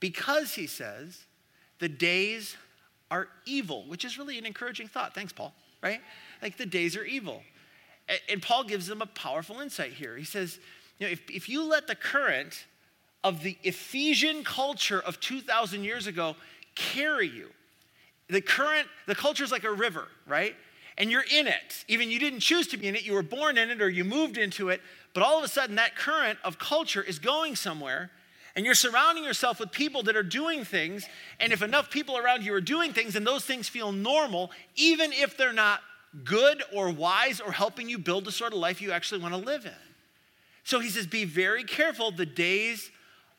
because 0.01 0.55
he 0.55 0.67
says 0.67 1.25
the 1.79 1.89
days 1.89 2.57
are 3.15 3.29
evil, 3.47 3.85
which 3.87 4.05
is 4.05 4.19
really 4.19 4.39
an 4.39 4.45
encouraging 4.45 4.89
thought. 4.89 5.15
Thanks, 5.15 5.33
Paul, 5.33 5.55
right? 5.81 6.01
Like 6.43 6.57
the 6.57 6.67
days 6.67 6.97
are 6.97 7.05
evil. 7.05 7.43
And 8.29 8.43
Paul 8.43 8.65
gives 8.65 8.89
them 8.89 9.01
a 9.01 9.07
powerful 9.07 9.61
insight 9.61 9.93
here. 9.93 10.17
He 10.17 10.25
says, 10.25 10.59
you 10.99 11.07
know, 11.07 11.13
if, 11.13 11.23
if 11.31 11.49
you 11.49 11.63
let 11.63 11.87
the 11.87 11.95
current 11.95 12.67
of 13.23 13.45
the 13.45 13.57
Ephesian 13.63 14.43
culture 14.43 15.01
of 15.01 15.21
2,000 15.21 15.85
years 15.85 16.09
ago 16.09 16.35
carry 16.75 17.29
you, 17.29 17.51
the 18.29 18.41
current, 18.41 18.89
the 19.07 19.15
culture 19.15 19.45
is 19.45 19.53
like 19.53 19.65
a 19.65 19.73
river, 19.73 20.09
right? 20.27 20.57
And 20.99 21.09
you're 21.09 21.25
in 21.33 21.47
it. 21.47 21.85
Even 21.87 22.11
you 22.11 22.19
didn't 22.19 22.41
choose 22.41 22.67
to 22.69 22.77
be 22.77 22.89
in 22.89 22.97
it, 22.97 23.05
you 23.05 23.13
were 23.13 23.23
born 23.23 23.59
in 23.59 23.71
it 23.71 23.81
or 23.81 23.89
you 23.89 24.03
moved 24.03 24.39
into 24.39 24.71
it, 24.71 24.81
but 25.15 25.23
all 25.23 25.39
of 25.39 25.45
a 25.45 25.49
sudden 25.49 25.77
that 25.77 25.95
current 25.95 26.39
of 26.43 26.59
culture 26.59 27.03
is 27.03 27.21
going 27.21 27.55
somewhere 27.55 28.11
and 28.57 28.65
you're 28.65 28.75
surrounding 28.75 29.25
yourself 29.25 29.59
with 29.59 29.73
people 29.73 30.03
that 30.05 30.17
are 30.17 30.23
doing 30.23 30.65
things. 30.65 31.07
And 31.41 31.53
if 31.53 31.63
enough 31.63 31.91
people 31.91 32.17
around 32.17 32.45
you 32.45 32.55
are 32.55 32.61
doing 32.61 32.93
things 32.93 33.17
and 33.17 33.27
those 33.27 33.45
things 33.45 33.69
feel 33.69 33.91
normal, 33.91 34.51
even 34.77 35.13
if 35.13 35.37
they're 35.37 35.53
not 35.53 35.81
good 36.23 36.63
or 36.73 36.91
wise 36.91 37.41
or 37.41 37.51
helping 37.51 37.89
you 37.89 37.99
build 37.99 38.25
the 38.25 38.33
sort 38.33 38.53
of 38.53 38.61
life 38.61 38.81
you 38.81 38.93
actually 38.93 39.21
want 39.21 39.35
to 39.35 39.41
live 39.41 39.67
in. 39.67 39.73
So 40.63 40.79
he 40.79 40.89
says, 40.89 41.07
be 41.07 41.25
very 41.25 41.65
careful. 41.65 42.13
The 42.13 42.27
days 42.27 42.91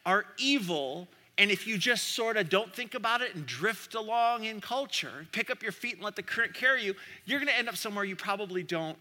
are 0.06 0.26
evil. 0.38 1.08
And 1.38 1.50
if 1.50 1.66
you 1.66 1.78
just 1.78 2.16
sort 2.16 2.36
of 2.36 2.50
don't 2.50 2.74
think 2.74 2.94
about 2.94 3.22
it 3.22 3.36
and 3.36 3.46
drift 3.46 3.96
along 3.96 4.44
in 4.44 4.60
culture, 4.60 5.26
pick 5.32 5.50
up 5.50 5.64
your 5.64 5.72
feet 5.72 5.96
and 5.96 6.04
let 6.04 6.16
the 6.16 6.24
current 6.24 6.54
carry 6.54 6.84
you, 6.84 6.94
you're 7.26 7.40
going 7.40 7.50
to 7.50 7.58
end 7.58 7.70
up 7.70 7.78
somewhere 7.78 8.04
you 8.04 8.16
probably 8.16 8.64
don't 8.64 8.98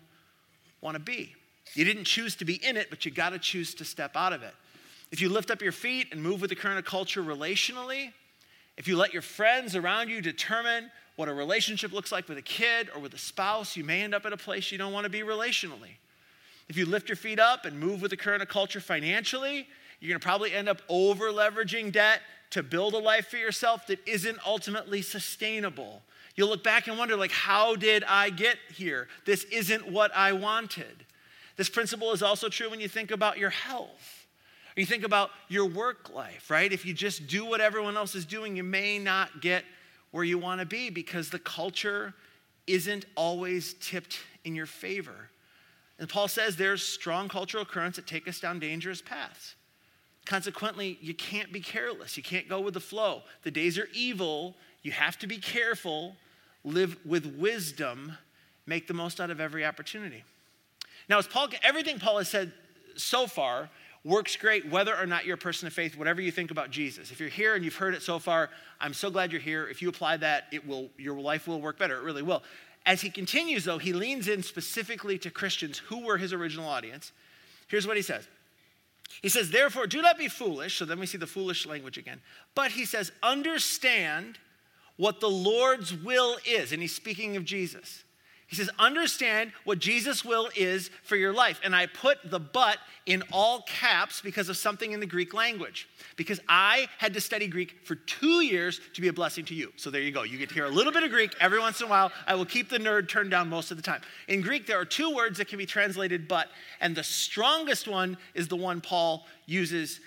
want 0.81 0.95
to 0.95 1.01
be. 1.01 1.35
You 1.75 1.85
didn't 1.85 2.05
choose 2.05 2.37
to 2.37 2.45
be 2.45 2.55
in 2.65 2.77
it, 2.77 2.89
but 2.89 3.05
you 3.05 3.11
got 3.11 3.31
to 3.31 3.39
choose 3.39 3.75
to 3.75 3.85
step 3.85 4.17
out 4.17 4.33
of 4.33 4.43
it. 4.43 4.55
If 5.15 5.21
you 5.21 5.29
lift 5.29 5.53
up 5.53 5.63
your 5.63 5.71
feet 5.71 6.09
and 6.11 6.21
move 6.21 6.41
with 6.41 6.51
the 6.51 6.57
current 6.57 6.77
of 6.77 6.85
culture 6.85 7.23
relationally, 7.23 8.13
if 8.77 8.89
you 8.89 8.97
let 8.97 9.13
your 9.13 9.23
friends 9.23 9.77
around 9.77 10.09
you 10.09 10.21
determine 10.21 10.91
what 11.15 11.29
a 11.29 11.33
relationship 11.33 11.93
looks 11.93 12.11
like 12.11 12.29
with 12.29 12.37
a 12.37 12.43
kid 12.43 12.91
or 12.93 13.01
with 13.01 13.15
a 13.15 13.19
spouse, 13.19 13.77
you 13.77 13.85
may 13.85 14.03
end 14.03 14.13
up 14.13 14.27
at 14.27 14.33
a 14.33 14.37
place 14.37 14.73
you 14.73 14.77
don't 14.77 14.93
want 14.93 15.05
to 15.05 15.09
be 15.09 15.21
relationally. 15.21 15.99
If 16.69 16.77
you 16.77 16.85
lift 16.85 17.09
your 17.09 17.15
feet 17.15 17.39
up 17.39 17.65
and 17.65 17.79
move 17.79 18.03
with 18.03 18.11
the 18.11 18.17
current 18.17 18.43
of 18.43 18.49
culture 18.49 18.81
financially, 18.81 19.69
you're 20.01 20.09
going 20.09 20.19
to 20.19 20.27
probably 20.27 20.53
end 20.53 20.69
up 20.69 20.83
over 20.89 21.31
leveraging 21.31 21.93
debt 21.93 22.21
to 22.51 22.65
build 22.65 22.95
a 22.95 22.99
life 22.99 23.29
for 23.29 23.37
yourself 23.37 23.87
that 23.87 24.01
isn't 24.09 24.45
ultimately 24.45 25.01
sustainable. 25.01 26.03
You'll 26.35 26.49
look 26.49 26.65
back 26.65 26.89
and 26.89 26.99
wonder 26.99 27.15
like 27.15 27.31
how 27.31 27.77
did 27.77 28.03
I 28.03 28.31
get 28.31 28.57
here? 28.75 29.07
This 29.27 29.45
isn't 29.45 29.89
what 29.89 30.11
I 30.13 30.33
wanted. 30.33 31.07
This 31.55 31.69
principle 31.69 32.11
is 32.11 32.21
also 32.21 32.49
true 32.49 32.69
when 32.69 32.81
you 32.81 32.89
think 32.89 33.13
about 33.13 33.39
your 33.39 33.51
health. 33.51 34.14
Or 34.77 34.81
you 34.81 34.87
think 34.87 35.05
about 35.05 35.31
your 35.49 35.67
work 35.67 36.13
life, 36.15 36.51
right? 36.51 36.73
If 36.73 36.85
you 36.85 36.95
just 36.95 37.27
do 37.27 37.45
what 37.45 37.61
everyone 37.61 37.97
else 37.97 38.15
is 38.15 38.25
doing, 38.25 38.57
you 38.57 38.65
may 38.65 38.99
not 38.99 39.41
get 39.41 39.65
where 40.11 40.25
you 40.25 40.39
want 40.39 40.61
to 40.61 40.67
be 40.67 40.91
because 40.91 41.31
the 41.31 41.39
culture 41.39 42.15
isn't 42.67 43.05
always 43.15 43.75
tipped 43.75 44.19
in 44.45 44.55
your 44.55 44.67
favor. 44.67 45.31
And 45.99 46.09
Paul 46.09 46.29
says 46.29 46.57
there's 46.57 46.83
strong 46.83 47.29
cultural 47.29 47.65
currents 47.65 47.97
that 47.97 48.07
take 48.07 48.27
us 48.27 48.41
down 48.41 48.59
dangerous 48.59 49.01
paths. 49.01 49.55
Consequently, 50.25 50.99
you 51.01 51.15
can't 51.15 51.53
be 51.53 51.61
careless. 51.61 52.17
You 52.17 52.23
can't 52.23 52.49
go 52.49 52.61
with 52.61 52.75
the 52.75 52.81
flow. 52.81 53.23
The 53.43 53.51
days 53.51 53.79
are 53.79 53.89
evil. 53.93 54.57
You 54.83 54.93
have 54.93 55.19
to 55.19 55.27
be 55.27 55.39
careful, 55.39 56.17
live 56.65 56.97
with 57.05 57.27
wisdom, 57.37 58.17
make 58.67 58.87
the 58.87 58.95
most 58.95 59.21
out 59.21 59.31
of 59.31 59.41
every 59.41 59.65
opportunity. 59.65 60.25
Now, 61.09 61.19
as 61.19 61.27
Paul, 61.27 61.49
everything 61.63 61.99
Paul 61.99 62.19
has 62.19 62.29
said 62.29 62.53
so 62.97 63.27
far 63.27 63.69
works 64.05 64.37
great 64.37 64.69
whether 64.71 64.95
or 64.95 65.07
not 65.07 65.25
you're 65.25 65.35
a 65.35 65.39
person 65.39 65.67
of 65.67 65.73
faith, 65.73 65.97
whatever 65.97 66.21
you 66.21 66.31
think 66.31 66.51
about 66.51 66.71
Jesus. 66.71 67.11
If 67.11 67.19
you're 67.19 67.29
here 67.29 67.55
and 67.55 67.65
you've 67.65 67.77
heard 67.77 67.95
it 67.95 68.03
so 68.03 68.19
far, 68.19 68.51
I'm 68.81 68.93
so 68.93 69.11
glad 69.11 69.33
you're 69.33 69.41
here. 69.41 69.67
If 69.67 69.81
you 69.81 69.89
apply 69.89 70.19
that, 70.19 70.45
it 70.53 70.67
will, 70.67 70.91
your 70.99 71.19
life 71.19 71.49
will 71.49 71.61
work 71.61 71.79
better. 71.79 71.97
It 71.97 72.03
really 72.03 72.23
will. 72.23 72.43
As 72.87 73.01
he 73.01 73.09
continues, 73.09 73.65
though, 73.65 73.79
he 73.79 73.95
leans 73.95 74.29
in 74.29 74.43
specifically 74.43 75.19
to 75.19 75.31
Christians 75.31 75.79
who 75.79 76.05
were 76.05 76.19
his 76.19 76.35
original 76.35 76.69
audience. 76.69 77.13
Here's 77.67 77.87
what 77.87 77.97
he 77.97 78.03
says. 78.03 78.29
He 79.23 79.31
says, 79.31 79.51
Therefore, 79.51 79.87
do 79.87 80.03
not 80.03 80.19
be 80.19 80.29
foolish. 80.29 80.77
So 80.79 80.85
then 80.85 81.01
we 81.01 81.07
see 81.07 81.17
the 81.19 81.27
foolish 81.27 81.67
language 81.67 81.97
again. 81.97 82.21
But 82.55 82.73
he 82.73 82.85
says, 82.85 83.11
Understand 83.23 84.39
what 84.97 85.21
the 85.21 85.31
Lord's 85.31 85.95
will 85.95 86.37
is. 86.47 86.73
And 86.73 86.83
he's 86.83 86.95
speaking 86.95 87.37
of 87.37 87.45
Jesus. 87.45 88.05
He 88.47 88.57
says, 88.57 88.71
understand 88.79 89.53
what 89.65 89.79
Jesus' 89.79 90.25
will 90.25 90.51
is 90.55 90.91
for 91.03 91.17
your 91.17 91.33
life. 91.33 91.61
And 91.65 91.75
I 91.75 91.87
put 91.87 92.19
the 92.25 92.39
but 92.39 92.79
in 93.07 93.23
all 93.33 93.63
caps 93.63 94.21
because 94.21 94.49
of 94.49 94.57
something 94.57 94.93
in 94.93 95.01
the 95.01 95.07
Greek 95.07 95.35
language. 95.35 95.89
Because 96.17 96.41
I 96.49 96.89
had 96.99 97.15
to 97.15 97.21
study 97.21 97.49
Greek 97.49 97.75
for 97.85 97.95
two 97.95 98.43
years 98.43 98.81
to 98.95 99.01
be 99.01 99.09
a 99.09 99.13
blessing 99.13 99.45
to 99.47 99.55
you. 99.55 99.73
So 99.77 99.91
there 99.91 100.03
you 100.03 100.13
go. 100.13 100.23
You 100.23 100.39
get 100.39 100.51
to 100.51 100.55
hear 100.55 100.67
a 100.67 100.71
little 100.71 100.93
bit 100.93 101.03
of 101.03 101.11
Greek 101.11 101.35
every 101.41 101.59
once 101.59 101.81
in 101.81 101.87
a 101.87 101.91
while. 101.91 102.13
I 102.27 102.35
will 102.35 102.45
keep 102.45 102.69
the 102.69 102.79
nerd 102.79 103.09
turned 103.09 103.31
down 103.31 103.49
most 103.49 103.71
of 103.71 103.77
the 103.77 103.83
time. 103.83 104.03
In 104.29 104.41
Greek, 104.41 104.67
there 104.67 104.79
are 104.79 104.85
two 104.85 105.15
words 105.15 105.39
that 105.39 105.49
can 105.49 105.59
be 105.59 105.67
translated 105.67 106.29
but, 106.29 106.49
and 106.81 106.95
the 106.95 107.05
strongest 107.05 107.89
one 107.89 108.17
is 108.35 108.49
the 108.49 108.57
one 108.57 108.81
Paul 108.81 109.27
uses 109.47 110.01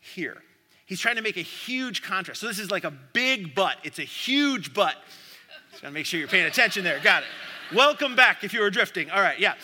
here. 0.00 0.42
He's 0.86 1.00
trying 1.00 1.16
to 1.16 1.22
make 1.22 1.36
a 1.36 1.42
huge 1.42 2.02
contrast. 2.02 2.40
So 2.40 2.46
this 2.46 2.58
is 2.58 2.70
like 2.70 2.84
a 2.84 2.92
big 3.12 3.54
but. 3.54 3.76
It's 3.82 3.98
a 3.98 4.04
huge 4.04 4.72
but. 4.72 4.94
Just 5.70 5.82
gotta 5.82 5.92
make 5.92 6.06
sure 6.06 6.18
you're 6.18 6.28
paying 6.28 6.46
attention 6.46 6.84
there. 6.84 6.98
Got 7.00 7.24
it. 7.24 7.28
Welcome 7.74 8.16
back 8.16 8.44
if 8.44 8.54
you 8.54 8.60
were 8.60 8.70
drifting. 8.70 9.10
All 9.10 9.20
right, 9.20 9.38
yeah. 9.38 9.54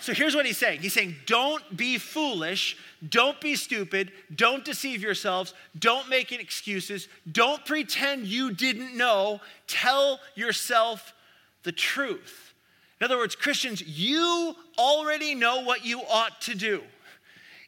So 0.00 0.14
here's 0.14 0.34
what 0.34 0.46
he's 0.46 0.56
saying. 0.56 0.80
He's 0.80 0.94
saying, 0.94 1.16
don't 1.26 1.76
be 1.76 1.98
foolish, 1.98 2.76
don't 3.06 3.38
be 3.38 3.54
stupid, 3.54 4.12
don't 4.34 4.64
deceive 4.64 5.02
yourselves, 5.02 5.52
don't 5.78 6.08
make 6.08 6.32
excuses, 6.32 7.06
don't 7.30 7.64
pretend 7.66 8.26
you 8.26 8.50
didn't 8.52 8.96
know, 8.96 9.40
tell 9.66 10.20
yourself 10.34 11.12
the 11.64 11.72
truth. 11.72 12.54
In 13.00 13.04
other 13.04 13.18
words, 13.18 13.36
Christians, 13.36 13.82
you 13.82 14.56
already 14.78 15.34
know 15.34 15.62
what 15.62 15.84
you 15.84 16.00
ought 16.00 16.40
to 16.42 16.54
do 16.54 16.82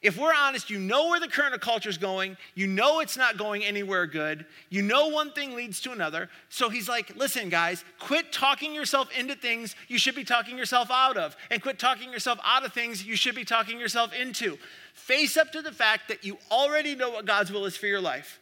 if 0.06 0.16
we're 0.16 0.32
honest, 0.32 0.70
you 0.70 0.78
know 0.78 1.08
where 1.08 1.18
the 1.18 1.26
current 1.26 1.52
of 1.52 1.60
culture 1.60 1.88
is 1.88 1.98
going. 1.98 2.36
You 2.54 2.68
know 2.68 3.00
it's 3.00 3.16
not 3.16 3.36
going 3.36 3.64
anywhere 3.64 4.06
good. 4.06 4.46
You 4.70 4.82
know 4.82 5.08
one 5.08 5.32
thing 5.32 5.56
leads 5.56 5.80
to 5.80 5.90
another. 5.90 6.30
So 6.48 6.68
he's 6.68 6.88
like, 6.88 7.16
listen, 7.16 7.48
guys, 7.48 7.84
quit 7.98 8.32
talking 8.32 8.72
yourself 8.72 9.08
into 9.18 9.34
things 9.34 9.74
you 9.88 9.98
should 9.98 10.14
be 10.14 10.22
talking 10.22 10.56
yourself 10.56 10.92
out 10.92 11.16
of, 11.16 11.36
and 11.50 11.60
quit 11.60 11.80
talking 11.80 12.12
yourself 12.12 12.38
out 12.44 12.64
of 12.64 12.72
things 12.72 13.04
you 13.04 13.16
should 13.16 13.34
be 13.34 13.44
talking 13.44 13.80
yourself 13.80 14.14
into. 14.14 14.58
Face 14.94 15.36
up 15.36 15.50
to 15.50 15.60
the 15.60 15.72
fact 15.72 16.06
that 16.06 16.24
you 16.24 16.38
already 16.52 16.94
know 16.94 17.10
what 17.10 17.26
God's 17.26 17.50
will 17.50 17.64
is 17.64 17.76
for 17.76 17.86
your 17.86 18.00
life, 18.00 18.38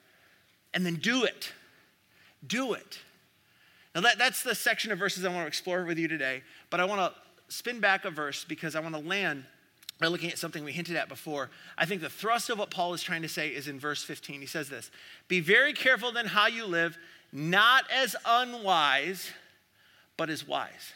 and 0.75 0.85
then 0.85 0.97
do 0.97 1.25
it. 1.25 1.51
Do 2.47 2.75
it. 2.75 2.99
Now, 3.95 4.03
that, 4.03 4.19
that's 4.19 4.43
the 4.43 4.55
section 4.55 4.93
of 4.93 4.99
verses 4.99 5.25
I 5.25 5.29
want 5.29 5.45
to 5.45 5.47
explore 5.47 5.85
with 5.85 5.99
you 5.99 6.09
today, 6.09 6.43
but 6.69 6.79
I 6.79 6.85
want 6.85 7.01
to 7.01 7.55
spin 7.55 7.81
back 7.81 8.05
a 8.05 8.11
verse 8.11 8.45
because 8.45 8.77
I 8.77 8.81
want 8.81 8.95
to 8.95 9.01
land 9.01 9.45
by 10.05 10.09
looking 10.09 10.31
at 10.31 10.37
something 10.37 10.65
we 10.65 10.73
hinted 10.73 10.97
at 10.97 11.09
before. 11.09 11.49
I 11.79 11.87
think 11.87 12.03
the 12.03 12.11
thrust 12.11 12.51
of 12.51 12.59
what 12.59 12.69
Paul 12.69 12.93
is 12.93 13.03
trying 13.03 13.23
to 13.23 13.29
say 13.29 13.49
is 13.49 13.69
in 13.69 13.81
verse 13.81 14.03
15. 14.03 14.39
He 14.39 14.47
says 14.47 14.69
this 14.69 14.91
Be 15.29 15.41
very 15.41 15.73
careful 15.73 16.13
then 16.13 16.27
how 16.27 16.47
you 16.47 16.67
live, 16.67 16.99
not 17.33 17.85
as 17.91 18.15
unwise, 18.27 19.31
but 20.19 20.29
as 20.29 20.47
wise. 20.47 20.93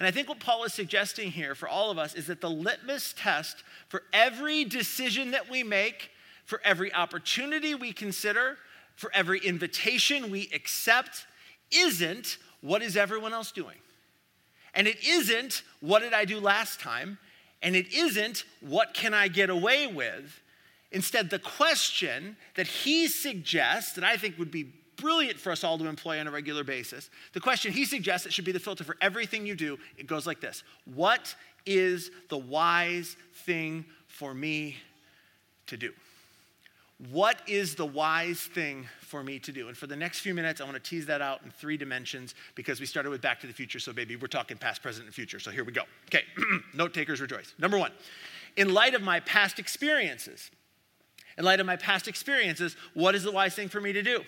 And 0.00 0.08
I 0.08 0.10
think 0.10 0.28
what 0.28 0.40
Paul 0.40 0.64
is 0.64 0.74
suggesting 0.74 1.30
here 1.30 1.54
for 1.54 1.68
all 1.68 1.92
of 1.92 1.98
us 1.98 2.16
is 2.16 2.26
that 2.26 2.40
the 2.40 2.50
litmus 2.50 3.14
test 3.16 3.62
for 3.86 4.02
every 4.12 4.64
decision 4.64 5.30
that 5.30 5.48
we 5.48 5.62
make, 5.62 6.10
for 6.46 6.60
every 6.64 6.92
opportunity 6.92 7.76
we 7.76 7.92
consider, 7.92 8.56
for 8.96 9.08
every 9.14 9.38
invitation 9.38 10.32
we 10.32 10.50
accept, 10.52 11.26
isn't 11.70 12.38
what 12.60 12.82
is 12.82 12.96
everyone 12.96 13.32
else 13.32 13.52
doing? 13.52 13.76
And 14.74 14.88
it 14.88 15.06
isn't 15.06 15.62
what 15.78 16.02
did 16.02 16.12
I 16.12 16.24
do 16.24 16.40
last 16.40 16.80
time? 16.80 17.18
And 17.66 17.74
it 17.74 17.92
isn't 17.92 18.44
what 18.60 18.94
can 18.94 19.12
I 19.12 19.26
get 19.26 19.50
away 19.50 19.88
with? 19.88 20.40
Instead, 20.92 21.30
the 21.30 21.40
question 21.40 22.36
that 22.54 22.68
he 22.68 23.08
suggests, 23.08 23.94
that 23.94 24.04
I 24.04 24.16
think 24.16 24.38
would 24.38 24.52
be 24.52 24.72
brilliant 24.94 25.40
for 25.40 25.50
us 25.50 25.64
all 25.64 25.76
to 25.76 25.88
employ 25.88 26.20
on 26.20 26.28
a 26.28 26.30
regular 26.30 26.62
basis, 26.62 27.10
the 27.32 27.40
question 27.40 27.72
he 27.72 27.84
suggests 27.84 28.22
that 28.22 28.32
should 28.32 28.44
be 28.44 28.52
the 28.52 28.60
filter 28.60 28.84
for 28.84 28.96
everything 29.00 29.44
you 29.44 29.56
do, 29.56 29.78
it 29.98 30.06
goes 30.06 30.28
like 30.28 30.40
this 30.40 30.62
What 30.94 31.34
is 31.66 32.12
the 32.28 32.38
wise 32.38 33.16
thing 33.34 33.84
for 34.06 34.32
me 34.32 34.76
to 35.66 35.76
do? 35.76 35.92
What 37.10 37.42
is 37.46 37.74
the 37.74 37.84
wise 37.84 38.40
thing 38.40 38.88
for 39.00 39.22
me 39.22 39.38
to 39.40 39.52
do? 39.52 39.68
And 39.68 39.76
for 39.76 39.86
the 39.86 39.96
next 39.96 40.20
few 40.20 40.32
minutes, 40.32 40.62
I 40.62 40.64
want 40.64 40.82
to 40.82 40.90
tease 40.90 41.06
that 41.06 41.20
out 41.20 41.42
in 41.44 41.50
three 41.50 41.76
dimensions 41.76 42.34
because 42.54 42.80
we 42.80 42.86
started 42.86 43.10
with 43.10 43.20
Back 43.20 43.40
to 43.40 43.46
the 43.46 43.52
Future. 43.52 43.78
So, 43.78 43.92
baby, 43.92 44.16
we're 44.16 44.28
talking 44.28 44.56
past, 44.56 44.82
present, 44.82 45.04
and 45.04 45.14
future. 45.14 45.38
So, 45.38 45.50
here 45.50 45.62
we 45.62 45.72
go. 45.72 45.82
Okay, 46.06 46.22
note 46.74 46.94
takers 46.94 47.20
rejoice. 47.20 47.52
Number 47.58 47.78
one, 47.78 47.92
in 48.56 48.72
light 48.72 48.94
of 48.94 49.02
my 49.02 49.20
past 49.20 49.58
experiences, 49.58 50.50
in 51.36 51.44
light 51.44 51.60
of 51.60 51.66
my 51.66 51.76
past 51.76 52.08
experiences, 52.08 52.76
what 52.94 53.14
is 53.14 53.24
the 53.24 53.32
wise 53.32 53.54
thing 53.54 53.68
for 53.68 53.80
me 53.80 53.92
to 53.92 54.02
do? 54.02 54.24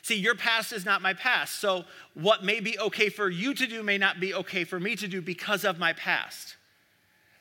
See, 0.00 0.16
your 0.16 0.34
past 0.34 0.72
is 0.72 0.86
not 0.86 1.02
my 1.02 1.12
past. 1.12 1.60
So, 1.60 1.84
what 2.14 2.42
may 2.42 2.60
be 2.60 2.78
okay 2.78 3.10
for 3.10 3.28
you 3.28 3.52
to 3.52 3.66
do 3.66 3.82
may 3.82 3.98
not 3.98 4.20
be 4.20 4.32
okay 4.32 4.64
for 4.64 4.80
me 4.80 4.96
to 4.96 5.06
do 5.06 5.20
because 5.20 5.64
of 5.64 5.78
my 5.78 5.92
past. 5.92 6.56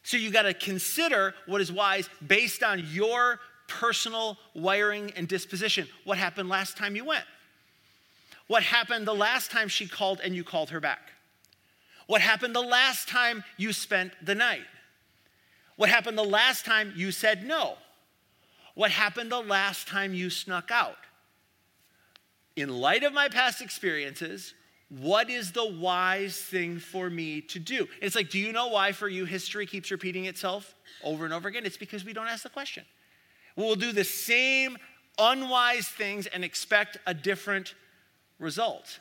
So, 0.03 0.17
you 0.17 0.31
got 0.31 0.43
to 0.43 0.53
consider 0.53 1.33
what 1.45 1.61
is 1.61 1.71
wise 1.71 2.09
based 2.25 2.61
on 2.61 2.85
your 2.91 3.39
personal 3.79 4.37
wiring 4.53 5.11
and 5.15 5.27
disposition. 5.27 5.87
What 6.03 6.17
happened 6.17 6.49
last 6.49 6.77
time 6.77 6.95
you 6.95 7.05
went? 7.05 7.25
What 8.47 8.63
happened 8.63 9.07
the 9.07 9.15
last 9.15 9.51
time 9.51 9.67
she 9.67 9.87
called 9.87 10.19
and 10.23 10.35
you 10.35 10.43
called 10.43 10.69
her 10.69 10.79
back? 10.79 11.11
What 12.07 12.21
happened 12.21 12.55
the 12.55 12.61
last 12.61 13.07
time 13.07 13.43
you 13.57 13.73
spent 13.73 14.11
the 14.21 14.35
night? 14.35 14.65
What 15.75 15.89
happened 15.89 16.17
the 16.17 16.23
last 16.23 16.65
time 16.65 16.93
you 16.95 17.11
said 17.11 17.45
no? 17.45 17.75
What 18.75 18.91
happened 18.91 19.31
the 19.31 19.41
last 19.41 19.87
time 19.87 20.13
you 20.13 20.29
snuck 20.29 20.71
out? 20.71 20.97
In 22.55 22.69
light 22.69 23.03
of 23.03 23.13
my 23.13 23.29
past 23.29 23.61
experiences, 23.61 24.53
what 24.89 25.29
is 25.29 25.51
the 25.51 25.65
wise 25.65 26.37
thing 26.37 26.77
for 26.77 27.09
me 27.09 27.41
to 27.41 27.59
do? 27.59 27.87
It's 28.01 28.15
like, 28.15 28.29
do 28.29 28.37
you 28.37 28.51
know 28.51 28.67
why 28.67 28.91
for 28.91 29.07
you 29.07 29.25
history 29.25 29.65
keeps 29.65 29.89
repeating 29.89 30.25
itself 30.25 30.75
over 31.03 31.25
and 31.25 31.33
over 31.33 31.47
again? 31.47 31.65
It's 31.65 31.77
because 31.77 32.05
we 32.05 32.13
don't 32.13 32.27
ask 32.27 32.43
the 32.43 32.49
question. 32.49 32.85
We'll 33.55 33.75
do 33.75 33.91
the 33.91 34.03
same 34.03 34.77
unwise 35.17 35.87
things 35.87 36.25
and 36.27 36.43
expect 36.43 36.97
a 37.05 37.13
different 37.13 37.75
result. 38.39 38.99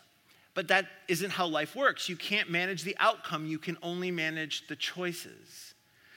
But 0.55 0.69
that 0.69 0.87
isn't 1.09 1.31
how 1.31 1.47
life 1.47 1.75
works. 1.75 2.09
You 2.09 2.17
can't 2.17 2.51
manage 2.51 2.83
the 2.83 2.97
outcome, 2.99 3.47
you 3.47 3.59
can 3.59 3.79
only 3.83 4.11
manage 4.11 4.67
the 4.69 4.77
choices. 4.77 5.75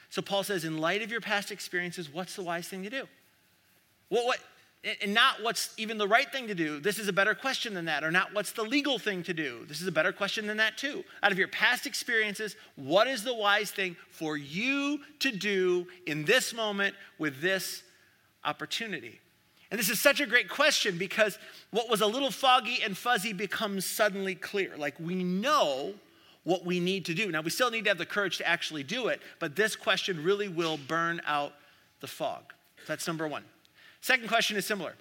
So 0.09 0.21
Paul 0.21 0.43
says, 0.43 0.63
in 0.63 0.77
light 0.77 1.01
of 1.01 1.11
your 1.11 1.21
past 1.21 1.51
experiences, 1.51 2.13
what's 2.13 2.35
the 2.35 2.43
wise 2.43 2.67
thing 2.67 2.83
to 2.83 2.89
do? 2.89 3.07
What, 4.09 4.25
what, 4.25 4.39
and 5.01 5.13
not 5.13 5.41
what's 5.41 5.73
even 5.77 5.97
the 5.97 6.07
right 6.07 6.31
thing 6.31 6.47
to 6.47 6.55
do. 6.55 6.79
This 6.79 6.99
is 6.99 7.07
a 7.07 7.13
better 7.13 7.33
question 7.33 7.73
than 7.73 7.85
that. 7.85 8.03
Or 8.03 8.11
not 8.11 8.33
what's 8.33 8.51
the 8.51 8.63
legal 8.63 8.99
thing 8.99 9.23
to 9.23 9.33
do. 9.33 9.65
This 9.67 9.81
is 9.81 9.87
a 9.87 9.91
better 9.91 10.11
question 10.11 10.47
than 10.47 10.57
that, 10.57 10.77
too. 10.77 11.03
Out 11.23 11.31
of 11.31 11.39
your 11.39 11.47
past 11.47 11.85
experiences, 11.85 12.55
what 12.75 13.07
is 13.07 13.23
the 13.23 13.33
wise 13.33 13.71
thing 13.71 13.95
for 14.09 14.37
you 14.37 14.99
to 15.19 15.31
do 15.31 15.87
in 16.05 16.23
this 16.23 16.53
moment 16.53 16.95
with 17.17 17.41
this 17.41 17.83
opportunity? 18.45 19.19
And 19.71 19.79
this 19.79 19.89
is 19.89 19.99
such 19.99 20.21
a 20.21 20.25
great 20.25 20.49
question 20.49 20.97
because 20.97 21.37
what 21.71 21.89
was 21.89 22.01
a 22.01 22.05
little 22.05 22.31
foggy 22.31 22.79
and 22.83 22.97
fuzzy 22.97 23.33
becomes 23.33 23.85
suddenly 23.85 24.35
clear. 24.35 24.77
Like 24.77 24.99
we 24.99 25.23
know 25.23 25.95
what 26.43 26.63
we 26.63 26.79
need 26.79 27.05
to 27.05 27.13
do. 27.13 27.31
Now, 27.31 27.41
we 27.41 27.49
still 27.49 27.71
need 27.71 27.83
to 27.85 27.89
have 27.89 27.97
the 27.97 28.05
courage 28.05 28.37
to 28.37 28.47
actually 28.47 28.83
do 28.83 29.07
it, 29.07 29.19
but 29.39 29.55
this 29.55 29.75
question 29.75 30.23
really 30.23 30.47
will 30.47 30.77
burn 30.77 31.19
out 31.25 31.53
the 31.99 32.07
fog. 32.07 32.53
That's 32.87 33.07
number 33.07 33.27
one. 33.27 33.43
Second 33.99 34.27
question 34.27 34.55
is 34.55 34.65
similar. 34.65 34.93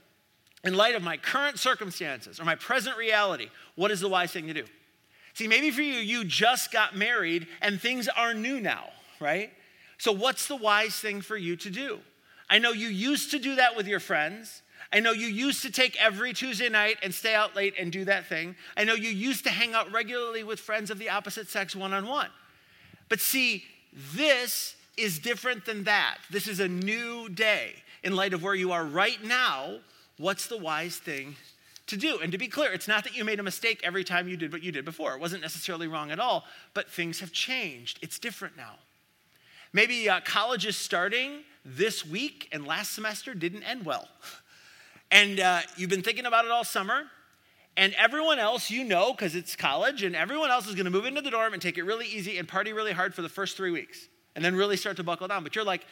In 0.65 0.75
light 0.75 0.95
of 0.95 1.03
my 1.03 1.19
current 1.19 1.59
circumstances 1.59 2.41
or 2.41 2.45
my 2.45 2.55
present 2.55 2.97
reality, 2.97 3.51
what 3.75 3.91
is 3.91 4.01
the 4.01 4.09
wise 4.09 4.33
thing 4.33 4.47
to 4.47 4.55
do? 4.55 4.65
See, 5.35 5.47
maybe 5.47 5.71
for 5.71 5.83
you, 5.83 5.95
you 5.95 6.25
just 6.25 6.73
got 6.73 6.97
married 6.97 7.47
and 7.61 7.79
things 7.79 8.09
are 8.09 8.33
new 8.33 8.61
now, 8.61 8.89
right? 9.21 9.53
So, 9.99 10.13
what's 10.13 10.49
the 10.49 10.57
wise 10.57 10.97
thing 10.97 11.21
for 11.21 11.37
you 11.37 11.57
to 11.57 11.71
do? 11.71 11.99
I 12.55 12.59
know 12.59 12.71
you 12.71 12.87
used 12.87 13.33
to 13.33 13.41
do 13.41 13.57
that 13.57 13.77
with 13.77 13.89
your 13.89 13.99
friends. 13.99 14.63
I 14.93 15.01
know 15.01 15.11
you 15.11 15.27
used 15.27 15.63
to 15.63 15.73
take 15.73 16.01
every 16.01 16.33
Tuesday 16.33 16.69
night 16.69 16.99
and 17.03 17.13
stay 17.13 17.35
out 17.35 17.57
late 17.57 17.75
and 17.77 17.91
do 17.91 18.05
that 18.05 18.29
thing. 18.29 18.55
I 18.77 18.85
know 18.85 18.95
you 18.95 19.09
used 19.09 19.43
to 19.47 19.51
hang 19.51 19.75
out 19.75 19.91
regularly 19.91 20.45
with 20.45 20.61
friends 20.61 20.89
of 20.89 21.01
the 21.01 21.11
opposite 21.11 21.49
sex 21.49 21.75
one 21.75 21.93
on 21.93 22.07
one. 22.07 22.29
But 23.09 23.19
see, 23.19 23.65
this 24.15 24.77
is 24.97 25.19
different 25.19 25.67
than 25.67 25.83
that. 25.83 26.19
This 26.31 26.47
is 26.47 26.61
a 26.61 26.69
new 26.69 27.29
day. 27.29 27.73
In 28.05 28.15
light 28.15 28.33
of 28.33 28.45
where 28.45 28.55
you 28.55 28.71
are 28.71 28.85
right 28.85 29.21
now, 29.25 29.79
what's 30.17 30.47
the 30.47 30.57
wise 30.57 30.99
thing 30.99 31.35
to 31.89 31.97
do? 31.97 32.21
And 32.23 32.31
to 32.31 32.39
be 32.39 32.47
clear, 32.47 32.73
it's 32.73 32.87
not 32.87 33.03
that 33.03 33.17
you 33.17 33.25
made 33.25 33.41
a 33.41 33.43
mistake 33.43 33.81
every 33.83 34.05
time 34.05 34.29
you 34.29 34.37
did 34.37 34.53
what 34.53 34.63
you 34.63 34.71
did 34.71 34.85
before. 34.85 35.15
It 35.15 35.21
wasn't 35.21 35.43
necessarily 35.43 35.89
wrong 35.89 36.13
at 36.13 36.21
all, 36.21 36.45
but 36.73 36.89
things 36.89 37.19
have 37.19 37.33
changed. 37.33 37.99
It's 38.01 38.21
different 38.21 38.57
now. 38.57 38.77
Maybe 39.75 40.09
uh, 40.09 40.21
college 40.25 40.67
is 40.67 40.77
starting 40.77 41.41
this 41.65 42.07
week 42.07 42.49
and 42.53 42.65
last 42.65 42.93
semester 42.93 43.35
didn't 43.35 43.65
end 43.65 43.85
well. 43.85 44.09
And 45.11 45.39
uh, 45.39 45.61
you've 45.77 45.91
been 45.91 46.03
thinking 46.03 46.27
about 46.27 46.45
it 46.45 46.51
all 46.51 46.65
summer, 46.65 47.05
and 47.77 47.95
everyone 47.95 48.41
else 48.41 48.69
you 48.69 48.83
know, 48.83 49.13
because 49.13 49.37
it's 49.37 49.55
college, 49.55 50.03
and 50.03 50.17
everyone 50.17 50.51
else 50.51 50.67
is 50.67 50.75
going 50.75 50.87
to 50.87 50.91
move 50.91 51.05
into 51.05 51.21
the 51.21 51.31
dorm 51.31 51.53
and 51.53 51.63
take 51.63 51.79
it 51.79 51.85
really 51.85 52.07
easy 52.09 52.37
and 52.39 52.49
party 52.49 52.73
really 52.73 52.91
hard 52.91 53.15
for 53.15 53.23
the 53.23 53.29
first 53.29 53.57
three 53.57 53.71
weeks, 53.71 54.09
and 54.35 54.45
then 54.45 54.57
really 54.57 54.77
start 54.77 54.97
to 54.97 55.05
buckle 55.05 55.29
down. 55.29 55.45
But 55.45 55.55
you're 55.55 55.65
like, 55.65 55.87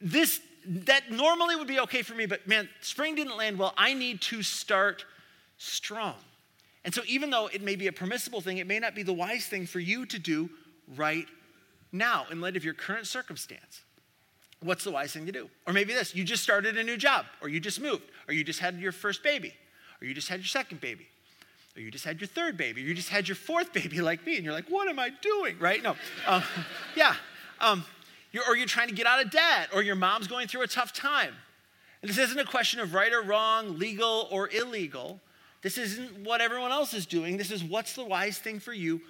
this, 0.00 0.40
that 0.64 1.10
normally 1.10 1.54
would 1.56 1.66
be 1.66 1.80
okay 1.80 2.00
for 2.00 2.14
me, 2.14 2.24
but 2.24 2.46
man, 2.48 2.66
spring 2.80 3.14
didn't 3.14 3.36
land 3.36 3.58
well. 3.58 3.74
I 3.76 3.92
need 3.92 4.22
to 4.22 4.42
start 4.42 5.04
strong. 5.58 6.14
And 6.86 6.94
so, 6.94 7.02
even 7.06 7.28
though 7.28 7.48
it 7.48 7.60
may 7.60 7.76
be 7.76 7.88
a 7.88 7.92
permissible 7.92 8.40
thing, 8.40 8.56
it 8.56 8.66
may 8.66 8.78
not 8.78 8.94
be 8.94 9.02
the 9.02 9.12
wise 9.12 9.44
thing 9.44 9.66
for 9.66 9.80
you 9.80 10.06
to 10.06 10.18
do 10.18 10.48
right 10.96 11.26
now 11.92 12.26
in 12.30 12.40
light 12.40 12.56
of 12.56 12.64
your 12.64 12.74
current 12.74 13.06
circumstance. 13.06 13.82
What's 14.60 14.84
the 14.84 14.90
wise 14.90 15.12
thing 15.12 15.26
to 15.26 15.32
do? 15.32 15.48
Or 15.66 15.72
maybe 15.72 15.92
this 15.92 16.14
you 16.14 16.24
just 16.24 16.42
started 16.42 16.76
a 16.76 16.84
new 16.84 16.96
job, 16.96 17.26
or 17.40 17.48
you 17.48 17.60
just 17.60 17.80
moved, 17.80 18.02
or 18.26 18.34
you 18.34 18.42
just 18.44 18.58
had 18.58 18.78
your 18.78 18.92
first 18.92 19.22
baby, 19.22 19.54
or 20.00 20.06
you 20.06 20.14
just 20.14 20.28
had 20.28 20.40
your 20.40 20.46
second 20.46 20.80
baby, 20.80 21.06
or 21.76 21.80
you 21.80 21.90
just 21.90 22.04
had 22.04 22.20
your 22.20 22.28
third 22.28 22.56
baby, 22.56 22.82
or 22.82 22.84
you 22.84 22.94
just 22.94 23.08
had 23.08 23.28
your 23.28 23.36
fourth 23.36 23.72
baby 23.72 24.00
like 24.00 24.26
me, 24.26 24.36
and 24.36 24.44
you're 24.44 24.54
like, 24.54 24.68
what 24.68 24.88
am 24.88 24.98
I 24.98 25.10
doing? 25.22 25.58
Right? 25.58 25.82
No. 25.82 25.94
Um, 26.26 26.42
yeah. 26.96 27.14
Um, 27.60 27.84
you're, 28.32 28.44
or 28.46 28.56
you're 28.56 28.66
trying 28.66 28.88
to 28.88 28.94
get 28.94 29.06
out 29.06 29.24
of 29.24 29.30
debt, 29.30 29.70
or 29.72 29.82
your 29.82 29.96
mom's 29.96 30.26
going 30.26 30.48
through 30.48 30.62
a 30.62 30.68
tough 30.68 30.92
time. 30.92 31.34
And 32.02 32.08
this 32.08 32.18
isn't 32.18 32.38
a 32.38 32.44
question 32.44 32.80
of 32.80 32.94
right 32.94 33.12
or 33.12 33.22
wrong, 33.22 33.78
legal 33.78 34.28
or 34.30 34.48
illegal. 34.50 35.20
This 35.62 35.78
isn't 35.78 36.24
what 36.24 36.40
everyone 36.40 36.70
else 36.70 36.94
is 36.94 37.06
doing. 37.06 37.36
This 37.36 37.50
is 37.50 37.64
what's 37.64 37.94
the 37.94 38.04
wise 38.04 38.38
thing 38.38 38.60
for 38.60 38.72
you 38.72 39.00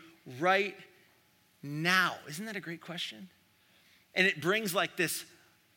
right 0.40 0.76
now. 1.62 2.16
Isn't 2.28 2.46
that 2.46 2.56
a 2.56 2.60
great 2.60 2.80
question? 2.80 3.28
And 4.14 4.26
it 4.26 4.40
brings 4.40 4.74
like 4.74 4.96
this 4.96 5.24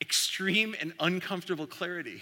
extreme 0.02 0.76
and 0.80 0.94
uncomfortable 1.00 1.68
clarity. 1.68 2.22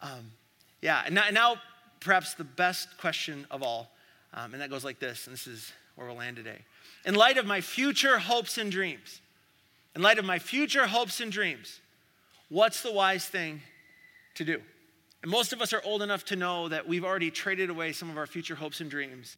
Um, 0.00 0.32
yeah, 0.80 1.02
and 1.04 1.14
now, 1.14 1.24
now, 1.30 1.56
perhaps 2.00 2.34
the 2.34 2.44
best 2.44 2.96
question 2.98 3.46
of 3.50 3.62
all, 3.62 3.90
um, 4.32 4.52
and 4.52 4.62
that 4.62 4.70
goes 4.70 4.84
like 4.84 4.98
this, 4.98 5.26
and 5.26 5.34
this 5.34 5.46
is 5.46 5.72
where 5.96 6.06
we'll 6.06 6.16
land 6.16 6.36
today. 6.36 6.58
In 7.04 7.14
light 7.14 7.38
of 7.38 7.46
my 7.46 7.60
future 7.60 8.18
hopes 8.18 8.58
and 8.58 8.70
dreams, 8.70 9.20
in 9.94 10.02
light 10.02 10.18
of 10.18 10.24
my 10.24 10.38
future 10.38 10.86
hopes 10.86 11.20
and 11.20 11.32
dreams, 11.32 11.80
what's 12.48 12.82
the 12.82 12.92
wise 12.92 13.26
thing 13.26 13.60
to 14.34 14.44
do? 14.44 14.62
And 15.22 15.30
most 15.30 15.52
of 15.52 15.60
us 15.60 15.72
are 15.72 15.82
old 15.84 16.02
enough 16.02 16.24
to 16.26 16.36
know 16.36 16.68
that 16.68 16.86
we've 16.86 17.04
already 17.04 17.30
traded 17.30 17.70
away 17.70 17.92
some 17.92 18.08
of 18.08 18.16
our 18.16 18.26
future 18.26 18.54
hopes 18.54 18.80
and 18.80 18.90
dreams 18.90 19.36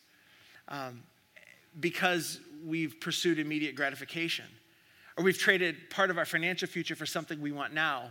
um, 0.69 1.03
because 1.79 2.41
we've 2.65 3.01
pursued 3.01 3.39
immediate 3.39 3.75
gratification 3.75 4.47
or 5.17 5.23
we've 5.25 5.39
traded 5.39 5.91
part 5.91 6.11
of 6.11 6.17
our 6.17 6.25
financial 6.25 6.67
future 6.67 6.97
for 6.97 7.05
something 7.05 7.43
we 7.43 7.53
want 7.53 7.75
now, 7.75 8.11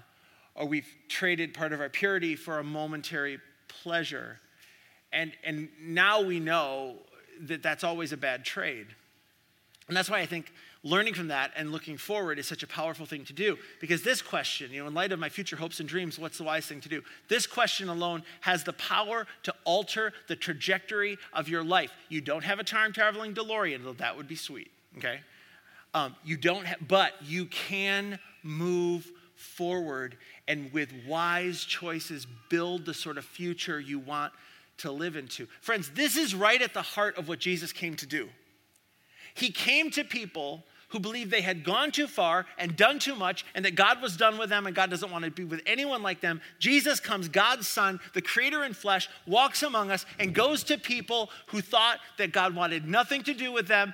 or 0.53 0.67
we've 0.67 0.87
traded 1.07 1.55
part 1.55 1.73
of 1.73 1.81
our 1.81 1.89
purity 1.89 2.35
for 2.35 2.59
a 2.59 2.63
momentary 2.63 3.39
pleasure. 3.67 4.39
And, 5.11 5.31
and 5.43 5.69
now 5.81 6.21
we 6.21 6.39
know 6.39 6.97
that 7.41 7.63
that's 7.63 7.83
always 7.83 8.11
a 8.11 8.17
bad 8.17 8.45
trade. 8.45 8.85
And 9.87 9.97
that's 9.97 10.07
why 10.07 10.19
I 10.19 10.27
think 10.27 10.53
learning 10.83 11.13
from 11.13 11.27
that 11.27 11.51
and 11.55 11.71
looking 11.71 11.97
forward 11.97 12.39
is 12.39 12.47
such 12.47 12.63
a 12.63 12.67
powerful 12.67 13.05
thing 13.05 13.25
to 13.25 13.33
do. 13.33 13.57
Because 13.81 14.01
this 14.01 14.21
question, 14.21 14.71
you 14.71 14.81
know, 14.81 14.87
in 14.87 14.93
light 14.93 15.11
of 15.11 15.19
my 15.19 15.29
future 15.29 15.55
hopes 15.55 15.79
and 15.79 15.89
dreams, 15.89 16.17
what's 16.17 16.37
the 16.37 16.43
wise 16.43 16.65
thing 16.65 16.81
to 16.81 16.89
do? 16.89 17.01
This 17.27 17.45
question 17.45 17.89
alone 17.89 18.23
has 18.41 18.63
the 18.63 18.73
power 18.73 19.27
to 19.43 19.53
alter 19.65 20.13
the 20.27 20.35
trajectory 20.35 21.17
of 21.33 21.49
your 21.49 21.63
life. 21.63 21.91
You 22.07 22.21
don't 22.21 22.43
have 22.43 22.59
a 22.59 22.63
time 22.63 22.93
traveling 22.93 23.33
DeLorean, 23.33 23.83
though 23.83 23.93
that 23.93 24.15
would 24.15 24.27
be 24.27 24.35
sweet, 24.35 24.71
okay? 24.97 25.19
Um, 25.93 26.15
you 26.23 26.37
don't 26.37 26.65
have, 26.65 26.87
but 26.87 27.13
you 27.21 27.45
can 27.45 28.19
move 28.43 29.11
forward 29.35 30.17
and 30.47 30.71
with 30.73 30.93
wise 31.07 31.63
choices 31.63 32.25
build 32.49 32.85
the 32.85 32.93
sort 32.93 33.17
of 33.17 33.25
future 33.25 33.79
you 33.79 33.99
want 33.99 34.33
to 34.77 34.91
live 34.91 35.15
into. 35.15 35.47
Friends, 35.61 35.89
this 35.91 36.15
is 36.15 36.33
right 36.33 36.61
at 36.61 36.73
the 36.73 36.81
heart 36.81 37.17
of 37.17 37.27
what 37.27 37.39
Jesus 37.39 37.71
came 37.71 37.95
to 37.97 38.05
do. 38.05 38.29
He 39.33 39.51
came 39.51 39.91
to 39.91 40.03
people 40.03 40.65
who 40.89 40.99
believed 40.99 41.31
they 41.31 41.41
had 41.41 41.63
gone 41.63 41.91
too 41.91 42.07
far 42.07 42.45
and 42.57 42.75
done 42.75 42.99
too 42.99 43.15
much 43.15 43.45
and 43.53 43.63
that 43.63 43.75
God 43.75 44.01
was 44.01 44.17
done 44.17 44.37
with 44.37 44.49
them 44.49 44.65
and 44.65 44.75
God 44.75 44.89
doesn't 44.89 45.11
want 45.11 45.23
to 45.23 45.31
be 45.31 45.43
with 45.43 45.61
anyone 45.65 46.01
like 46.01 46.19
them. 46.19 46.41
Jesus 46.57 46.99
comes, 46.99 47.27
God's 47.27 47.67
Son, 47.67 47.99
the 48.13 48.21
Creator 48.21 48.63
in 48.63 48.73
flesh, 48.73 49.07
walks 49.27 49.61
among 49.63 49.91
us 49.91 50.05
and 50.17 50.33
goes 50.33 50.63
to 50.65 50.77
people 50.77 51.29
who 51.47 51.61
thought 51.61 51.99
that 52.17 52.31
God 52.31 52.55
wanted 52.55 52.87
nothing 52.87 53.23
to 53.23 53.33
do 53.33 53.51
with 53.51 53.67
them 53.67 53.93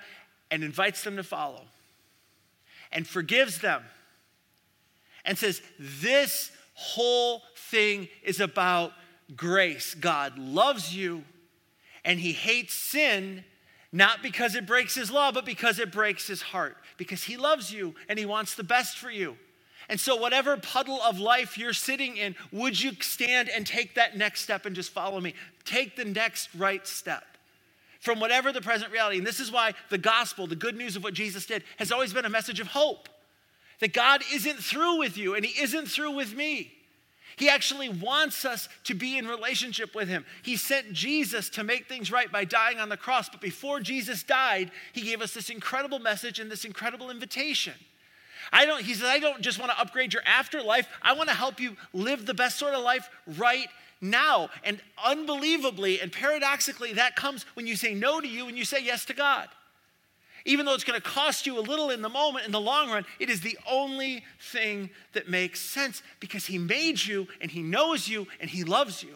and 0.50 0.64
invites 0.64 1.04
them 1.04 1.18
to 1.18 1.24
follow 1.24 1.64
and 2.92 3.06
forgives 3.06 3.60
them 3.60 3.84
and 5.26 5.38
says, 5.38 5.62
This 5.78 6.52
whole 6.76 7.42
thing 7.58 8.08
is 8.24 8.40
about 8.40 8.94
grace. 9.36 9.96
God 9.96 10.38
loves 10.38 10.96
you 10.96 11.24
and 12.06 12.20
He 12.20 12.32
hates 12.32 12.74
sin 12.74 13.44
not 13.96 14.22
because 14.22 14.56
it 14.56 14.66
breaks 14.66 14.94
his 14.94 15.10
law, 15.10 15.32
but 15.32 15.46
because 15.46 15.80
it 15.80 15.90
breaks 15.90 16.28
his 16.28 16.42
heart. 16.42 16.76
Because 16.98 17.24
he 17.24 17.38
loves 17.38 17.72
you 17.72 17.96
and 18.10 18.20
he 18.20 18.26
wants 18.26 18.54
the 18.54 18.64
best 18.64 18.98
for 18.98 19.10
you. 19.10 19.38
And 19.88 19.98
so, 19.98 20.18
whatever 20.18 20.58
puddle 20.58 21.02
of 21.02 21.18
life 21.18 21.58
you're 21.58 21.72
sitting 21.72 22.18
in, 22.18 22.36
would 22.52 22.82
you 22.82 22.92
stand 23.00 23.48
and 23.48 23.66
take 23.66 23.96
that 23.96 24.18
next 24.18 24.42
step 24.42 24.66
and 24.66 24.76
just 24.76 24.92
follow 24.92 25.22
me? 25.22 25.34
Take 25.64 25.96
the 25.96 26.04
next 26.04 26.50
right 26.58 26.86
step 26.86 27.24
from 28.02 28.20
whatever 28.20 28.52
the 28.52 28.60
present 28.60 28.92
reality. 28.92 29.18
And 29.18 29.26
this 29.26 29.40
is 29.40 29.50
why 29.50 29.74
the 29.90 29.98
gospel, 29.98 30.46
the 30.46 30.58
good 30.58 30.76
news 30.76 30.98
of 30.98 31.04
what 31.04 31.14
Jesus 31.14 31.46
did, 31.46 31.64
has 31.78 31.90
always 31.90 32.12
been 32.12 32.26
a 32.26 32.30
message 32.30 32.60
of 32.60 32.68
hope. 32.68 33.08
That 33.80 33.94
God 33.94 34.24
isn't 34.34 34.58
through 34.58 35.00
with 35.00 35.18
you 35.18 35.36
and 35.36 35.46
he 35.46 35.62
isn't 35.62 35.88
through 35.88 36.12
with 36.12 36.36
me. 36.36 36.74
He 37.38 37.50
actually 37.50 37.90
wants 37.90 38.46
us 38.46 38.70
to 38.86 38.94
be 38.94 39.18
in 39.18 39.28
relationship 39.28 39.94
with 39.94 40.08
him. 40.08 40.26
He 40.44 40.56
sent 40.56 40.94
Jesus 40.94 41.50
to 41.52 41.64
make 41.64 41.88
things 41.88 42.12
right 42.12 42.32
by 42.32 42.46
dying 42.46 42.80
on 42.80 42.90
the 42.90 42.98
cross. 42.98 43.30
But 43.30 43.42
before 43.42 43.80
Jesus 43.80 44.24
died, 44.24 44.72
he 44.94 45.02
gave 45.02 45.22
us 45.22 45.34
this 45.34 45.50
incredible 45.50 46.00
message 46.00 46.40
and 46.40 46.50
this 46.50 46.66
incredible 46.66 47.10
invitation. 47.10 47.74
I 48.52 48.66
don't, 48.66 48.82
he 48.82 48.94
says, 48.94 49.08
I 49.08 49.20
don't 49.20 49.42
just 49.42 49.60
want 49.60 49.72
to 49.72 49.80
upgrade 49.80 50.14
your 50.14 50.24
afterlife. 50.26 50.88
I 51.02 51.14
want 51.14 51.30
to 51.30 51.36
help 51.36 51.60
you 51.60 51.76
live 51.94 52.26
the 52.26 52.34
best 52.34 52.58
sort 52.58 52.74
of 52.74 52.84
life 52.84 53.10
right 53.38 53.68
now. 54.02 54.50
And 54.64 54.80
unbelievably 55.04 56.00
and 56.00 56.12
paradoxically, 56.12 56.94
that 56.94 57.16
comes 57.16 57.44
when 57.56 57.68
you 57.68 57.76
say 57.76 57.94
no 57.94 58.22
to 58.22 58.28
you 58.28 58.48
and 58.48 58.58
you 58.58 58.66
say 58.66 58.84
yes 58.84 59.06
to 59.06 59.14
God. 59.14 59.50
Even 60.46 60.66
though 60.66 60.76
it's 60.76 60.84
going 60.84 61.00
to 61.00 61.06
cost 61.06 61.48
you 61.48 61.58
a 61.58 61.62
little 61.62 61.90
in 61.90 62.04
the 62.04 62.10
moment, 62.10 62.46
in 62.46 62.52
the 62.52 62.62
long 62.62 62.90
run, 62.90 63.04
it 63.20 63.30
is 63.30 63.42
the 63.42 63.58
only 63.70 64.24
thing 64.40 64.92
that 65.14 65.28
makes 65.28 65.60
sense 65.60 66.04
because 66.20 66.46
He 66.46 66.60
made 66.60 67.04
you 67.04 67.28
and 67.42 67.50
He 67.50 67.64
knows 67.64 68.08
you 68.08 68.28
and 68.40 68.50
He 68.50 68.64
loves 68.64 69.02
you. 69.02 69.16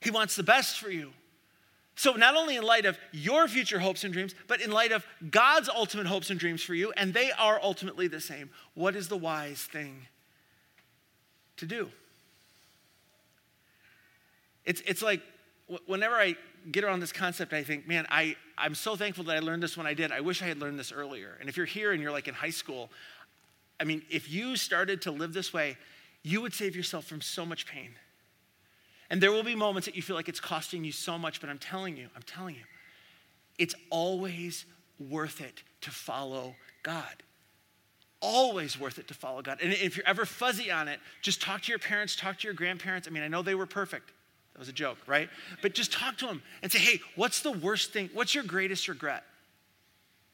He 0.00 0.10
wants 0.10 0.34
the 0.34 0.42
best 0.42 0.78
for 0.78 0.90
you. 0.90 1.12
So, 1.96 2.14
not 2.14 2.34
only 2.34 2.56
in 2.56 2.64
light 2.64 2.86
of 2.86 2.98
your 3.12 3.46
future 3.46 3.78
hopes 3.78 4.02
and 4.02 4.12
dreams, 4.12 4.34
but 4.48 4.60
in 4.60 4.72
light 4.72 4.90
of 4.90 5.06
God's 5.30 5.68
ultimate 5.68 6.06
hopes 6.06 6.30
and 6.30 6.40
dreams 6.40 6.62
for 6.62 6.74
you, 6.74 6.92
and 6.96 7.14
they 7.14 7.30
are 7.32 7.60
ultimately 7.62 8.08
the 8.08 8.20
same, 8.20 8.50
what 8.74 8.96
is 8.96 9.08
the 9.08 9.16
wise 9.16 9.62
thing 9.62 10.06
to 11.58 11.66
do? 11.66 11.90
It's, 14.64 14.82
it's 14.86 15.02
like 15.02 15.20
whenever 15.86 16.16
I 16.16 16.36
get 16.70 16.84
around 16.84 17.00
this 17.00 17.12
concept, 17.12 17.52
I 17.52 17.62
think, 17.62 17.86
man, 17.86 18.06
I, 18.10 18.36
I'm 18.56 18.74
so 18.74 18.96
thankful 18.96 19.24
that 19.24 19.36
I 19.36 19.40
learned 19.40 19.62
this 19.62 19.76
when 19.76 19.86
I 19.86 19.94
did. 19.94 20.12
I 20.12 20.20
wish 20.20 20.42
I 20.42 20.46
had 20.46 20.58
learned 20.58 20.78
this 20.78 20.92
earlier. 20.92 21.36
And 21.40 21.48
if 21.48 21.56
you're 21.56 21.66
here 21.66 21.92
and 21.92 22.02
you're 22.02 22.12
like 22.12 22.28
in 22.28 22.34
high 22.34 22.50
school, 22.50 22.90
I 23.80 23.84
mean, 23.84 24.02
if 24.10 24.30
you 24.30 24.56
started 24.56 25.02
to 25.02 25.10
live 25.10 25.32
this 25.32 25.52
way, 25.52 25.76
you 26.22 26.40
would 26.40 26.54
save 26.54 26.74
yourself 26.74 27.04
from 27.04 27.20
so 27.20 27.44
much 27.44 27.66
pain. 27.66 27.90
And 29.10 29.20
there 29.20 29.30
will 29.30 29.42
be 29.42 29.54
moments 29.54 29.86
that 29.86 29.94
you 29.94 30.02
feel 30.02 30.16
like 30.16 30.28
it's 30.28 30.40
costing 30.40 30.84
you 30.84 30.92
so 30.92 31.18
much, 31.18 31.40
but 31.40 31.50
I'm 31.50 31.58
telling 31.58 31.96
you, 31.96 32.08
I'm 32.16 32.22
telling 32.22 32.54
you, 32.54 32.62
it's 33.58 33.74
always 33.90 34.64
worth 34.98 35.40
it 35.40 35.62
to 35.82 35.90
follow 35.90 36.54
God. 36.82 37.22
Always 38.20 38.80
worth 38.80 38.98
it 38.98 39.06
to 39.08 39.14
follow 39.14 39.42
God. 39.42 39.58
And 39.62 39.72
if 39.72 39.96
you're 39.96 40.06
ever 40.06 40.24
fuzzy 40.24 40.70
on 40.70 40.88
it, 40.88 40.98
just 41.20 41.42
talk 41.42 41.62
to 41.62 41.68
your 41.70 41.78
parents, 41.78 42.16
talk 42.16 42.38
to 42.38 42.44
your 42.48 42.54
grandparents. 42.54 43.06
I 43.06 43.10
mean, 43.10 43.22
I 43.22 43.28
know 43.28 43.42
they 43.42 43.54
were 43.54 43.66
perfect. 43.66 44.12
That 44.54 44.60
was 44.60 44.68
a 44.68 44.72
joke, 44.72 44.98
right? 45.06 45.28
But 45.62 45.74
just 45.74 45.92
talk 45.92 46.16
to 46.18 46.26
them 46.26 46.42
and 46.62 46.70
say, 46.70 46.78
hey, 46.78 47.00
what's 47.16 47.42
the 47.42 47.50
worst 47.50 47.92
thing? 47.92 48.08
What's 48.14 48.34
your 48.34 48.44
greatest 48.44 48.86
regret? 48.86 49.24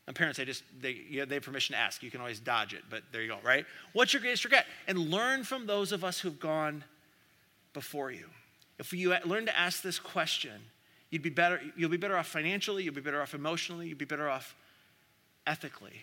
And 0.07 0.15
parents, 0.15 0.39
they 0.39 0.45
just, 0.45 0.63
they, 0.81 0.91
you 1.09 1.25
they 1.25 1.37
have 1.37 1.45
permission 1.45 1.75
to 1.75 1.79
ask. 1.79 2.03
You 2.03 2.11
can 2.11 2.21
always 2.21 2.39
dodge 2.39 2.75
it, 2.75 2.83
but 2.91 3.03
there 3.13 3.23
you 3.23 3.29
go, 3.29 3.39
right? 3.43 3.65
What's 3.93 4.13
your 4.13 4.21
greatest 4.21 4.45
regret? 4.45 4.67
And 4.87 4.99
learn 5.11 5.45
from 5.45 5.67
those 5.67 5.93
of 5.93 6.05
us 6.05 6.21
who've 6.21 6.39
gone 6.39 6.85
before 7.73 8.11
you. 8.11 8.27
If 8.79 8.93
you 8.93 9.15
learn 9.25 9.47
to 9.47 9.59
ask 9.59 9.83
this 9.83 9.99
question, 9.99 10.61
you'd 11.11 11.23
be 11.23 11.31
better, 11.31 11.61
you'll 11.77 11.91
be 11.91 11.97
better 11.97 12.17
off 12.17 12.27
financially, 12.27 12.83
you'll 12.83 12.95
be 12.95 13.01
better 13.01 13.23
off 13.23 13.35
emotionally, 13.35 13.89
you'll 13.89 13.99
be 13.99 14.05
better 14.05 14.29
off 14.29 14.55
ethically. 15.47 16.03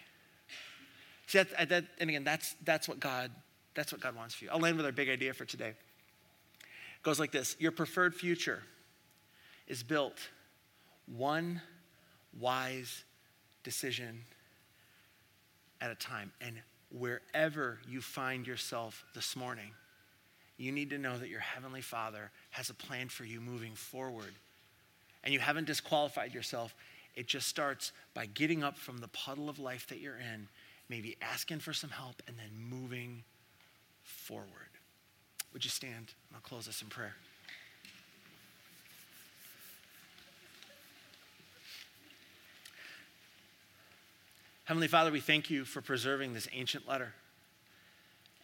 See, 1.28 1.40
that, 1.40 1.70
that, 1.70 1.86
and 2.00 2.10
again, 2.10 2.24
that's, 2.24 2.56
that's 2.64 2.88
what 2.88 3.00
God, 3.00 3.32
that's 3.76 3.92
what 3.92 4.02
God 4.02 4.16
wants 4.16 4.34
for 4.36 4.46
you. 4.46 4.52
I'll 4.52 4.60
land 4.60 4.78
with 4.78 4.86
our 4.86 4.92
big 4.92 5.10
idea 5.10 5.34
for 5.34 5.46
today 5.46 5.74
goes 7.08 7.22
like 7.22 7.32
this 7.32 7.56
Your 7.58 7.72
preferred 7.72 8.14
future 8.14 8.62
is 9.66 9.82
built 9.82 10.20
one 11.06 11.62
wise 12.38 13.06
decision 13.64 14.24
at 15.80 15.90
a 15.90 15.96
time. 15.96 16.34
And 16.42 16.60
wherever 16.92 17.80
you 17.88 18.02
find 18.02 18.46
yourself 18.46 19.06
this 19.16 19.38
morning, 19.38 19.72
you 20.58 20.74
need 20.74 20.90
to 20.90 20.98
know 20.98 21.18
that 21.18 21.30
your 21.30 21.40
Heavenly 21.40 21.80
Father 21.80 22.30
has 22.50 22.70
a 22.70 22.74
plan 22.74 23.08
for 23.08 23.24
you 23.24 23.40
moving 23.40 23.74
forward. 23.74 24.34
And 25.24 25.34
you 25.34 25.40
haven't 25.40 25.68
disqualified 25.68 26.34
yourself. 26.34 26.76
It 27.16 27.28
just 27.28 27.48
starts 27.48 27.94
by 28.16 28.26
getting 28.26 28.66
up 28.66 28.78
from 28.78 28.98
the 28.98 29.08
puddle 29.08 29.48
of 29.48 29.60
life 29.60 29.88
that 29.88 30.00
you're 30.00 30.20
in, 30.20 30.50
maybe 30.90 31.16
asking 31.22 31.60
for 31.60 31.72
some 31.72 31.90
help, 31.90 32.22
and 32.28 32.36
then 32.38 32.52
moving. 32.58 33.24
Would 35.58 35.66
you 35.66 35.72
stand? 35.72 36.14
I'll 36.36 36.42
close 36.42 36.68
us 36.68 36.84
in 36.84 36.88
prayer. 36.88 37.16
Heavenly 44.66 44.88
Father, 44.88 45.12
we 45.12 45.20
thank 45.20 45.50
you 45.50 45.66
for 45.66 45.82
preserving 45.82 46.36
this 46.36 46.48
ancient 46.54 46.88
letter. 46.88 47.12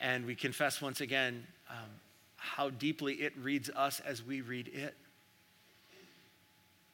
And 0.01 0.25
we 0.25 0.33
confess 0.33 0.81
once 0.81 1.01
again 1.01 1.45
um, 1.69 1.85
how 2.35 2.71
deeply 2.71 3.13
it 3.13 3.37
reads 3.37 3.69
us 3.69 3.99
as 3.99 4.23
we 4.23 4.41
read 4.41 4.69
it. 4.69 4.95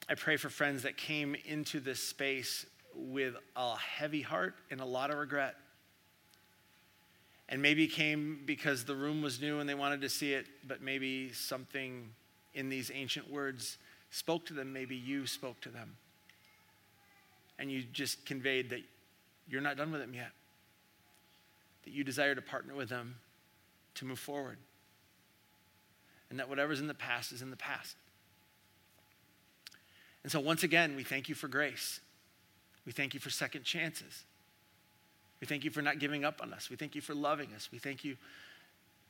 I 0.10 0.16
pray 0.16 0.36
for 0.36 0.50
friends 0.50 0.84
that 0.84 0.98
came 0.98 1.34
into 1.46 1.80
this 1.80 2.04
space 2.04 2.66
with 2.94 3.36
a 3.56 3.78
heavy 3.78 4.22
heart 4.22 4.56
and 4.70 4.82
a 4.82 4.86
lot 4.86 5.12
of 5.12 5.18
regret 5.18 5.56
and 7.50 7.62
maybe 7.62 7.88
came 7.88 8.40
because 8.46 8.86
the 8.86 8.96
room 8.96 9.24
was 9.24 9.42
new 9.42 9.60
and 9.60 9.68
they 9.68 9.76
wanted 9.76 10.02
to 10.02 10.10
see 10.10 10.34
it, 10.34 10.46
but 10.68 10.82
maybe 10.82 11.34
something 11.34 12.10
in 12.54 12.70
these 12.70 12.92
ancient 12.94 13.30
words 13.30 13.80
spoke 14.12 14.46
to 14.46 14.54
them. 14.54 14.72
Maybe 14.72 14.96
you 14.96 15.26
spoke 15.26 15.60
to 15.62 15.70
them. 15.70 15.98
And 17.58 17.72
you 17.72 17.84
just 17.92 18.26
conveyed 18.26 18.70
that 18.70 18.82
you're 19.50 19.62
not 19.62 19.78
done 19.78 19.92
with 19.92 20.00
them 20.00 20.14
yet, 20.14 20.32
that 21.84 21.92
you 21.92 22.04
desire 22.04 22.36
to 22.36 22.42
partner 22.42 22.76
with 22.76 22.88
them 22.88 23.16
to 23.96 24.06
move 24.06 24.20
forward, 24.20 24.58
and 26.30 26.40
that 26.40 26.48
whatever's 26.48 26.80
in 26.80 26.88
the 26.88 26.94
past 26.94 27.32
is 27.32 27.42
in 27.42 27.50
the 27.50 27.58
past. 27.58 27.98
And 30.24 30.32
so, 30.32 30.40
once 30.40 30.64
again, 30.64 30.96
we 30.96 31.04
thank 31.04 31.28
you 31.28 31.36
for 31.36 31.48
grace. 31.48 32.00
We 32.86 32.92
thank 32.92 33.14
you 33.14 33.20
for 33.20 33.30
second 33.30 33.64
chances. 33.64 34.24
We 35.42 35.48
thank 35.48 35.64
you 35.64 35.72
for 35.72 35.82
not 35.82 36.00
giving 36.00 36.26
up 36.26 36.42
on 36.42 36.54
us. 36.54 36.70
We 36.70 36.76
thank 36.76 36.96
you 36.96 37.02
for 37.02 37.14
loving 37.14 37.50
us. 37.56 37.70
We 37.72 37.80
thank 37.80 38.04
you 38.04 38.18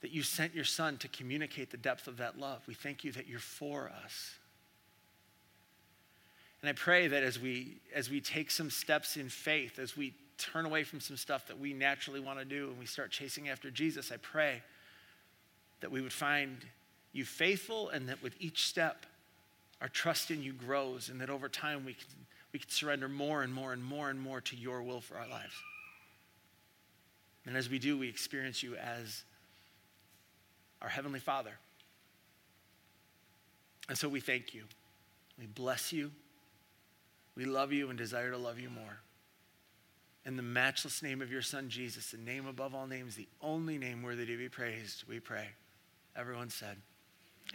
that 0.01 0.11
you 0.11 0.23
sent 0.23 0.53
your 0.55 0.65
son 0.65 0.97
to 0.97 1.07
communicate 1.07 1.71
the 1.71 1.77
depth 1.77 2.07
of 2.07 2.17
that 2.17 2.39
love. 2.39 2.61
We 2.67 2.73
thank 2.73 3.03
you 3.03 3.11
that 3.13 3.27
you're 3.27 3.39
for 3.39 3.91
us. 4.03 4.35
And 6.61 6.69
I 6.69 6.73
pray 6.73 7.07
that 7.07 7.23
as 7.23 7.39
we 7.39 7.77
as 7.95 8.09
we 8.09 8.21
take 8.21 8.51
some 8.51 8.69
steps 8.69 9.17
in 9.17 9.29
faith, 9.29 9.79
as 9.79 9.95
we 9.95 10.13
turn 10.37 10.65
away 10.65 10.83
from 10.83 10.99
some 10.99 11.17
stuff 11.17 11.47
that 11.47 11.59
we 11.59 11.73
naturally 11.73 12.19
want 12.19 12.39
to 12.39 12.45
do 12.45 12.69
and 12.69 12.79
we 12.79 12.85
start 12.85 13.11
chasing 13.11 13.49
after 13.49 13.71
Jesus, 13.71 14.11
I 14.11 14.17
pray 14.17 14.61
that 15.81 15.91
we 15.91 16.01
would 16.01 16.13
find 16.13 16.57
you 17.11 17.25
faithful 17.25 17.89
and 17.89 18.07
that 18.09 18.21
with 18.21 18.35
each 18.39 18.67
step 18.67 19.05
our 19.81 19.87
trust 19.87 20.29
in 20.29 20.43
you 20.43 20.53
grows, 20.53 21.09
and 21.09 21.21
that 21.21 21.29
over 21.29 21.47
time 21.47 21.85
we 21.85 21.93
can, 21.93 22.05
we 22.51 22.59
can 22.59 22.69
surrender 22.69 23.07
more 23.07 23.43
and 23.43 23.53
more 23.53 23.71
and 23.71 23.83
more 23.83 24.09
and 24.09 24.19
more 24.19 24.41
to 24.41 24.55
your 24.55 24.81
will 24.81 24.99
for 24.99 25.15
our 25.15 25.27
lives. 25.27 25.53
And 27.45 27.55
as 27.55 27.69
we 27.69 27.79
do, 27.79 27.97
we 27.97 28.09
experience 28.09 28.61
you 28.61 28.75
as 28.75 29.23
our 30.81 30.89
Heavenly 30.89 31.19
Father. 31.19 31.51
And 33.87 33.97
so 33.97 34.07
we 34.07 34.19
thank 34.19 34.53
you. 34.53 34.63
We 35.37 35.47
bless 35.47 35.91
you. 35.91 36.11
We 37.35 37.45
love 37.45 37.71
you 37.71 37.89
and 37.89 37.97
desire 37.97 38.31
to 38.31 38.37
love 38.37 38.59
you 38.59 38.69
more. 38.69 38.99
In 40.25 40.35
the 40.35 40.43
matchless 40.43 41.01
name 41.01 41.21
of 41.21 41.31
your 41.31 41.41
Son, 41.41 41.69
Jesus, 41.69 42.11
the 42.11 42.17
name 42.17 42.45
above 42.45 42.75
all 42.75 42.85
names, 42.85 43.15
the 43.15 43.27
only 43.41 43.77
name 43.77 44.03
worthy 44.03 44.25
to 44.25 44.37
be 44.37 44.49
praised, 44.49 45.05
we 45.07 45.19
pray. 45.19 45.47
Everyone 46.15 46.49
said, 46.49 46.77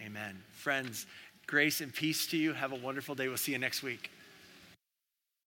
Amen. 0.04 0.42
Friends, 0.50 1.06
grace 1.46 1.80
and 1.80 1.94
peace 1.94 2.26
to 2.28 2.36
you. 2.36 2.52
Have 2.52 2.72
a 2.72 2.76
wonderful 2.76 3.14
day. 3.14 3.28
We'll 3.28 3.36
see 3.36 3.52
you 3.52 3.58
next 3.58 3.82
week. 3.82 4.10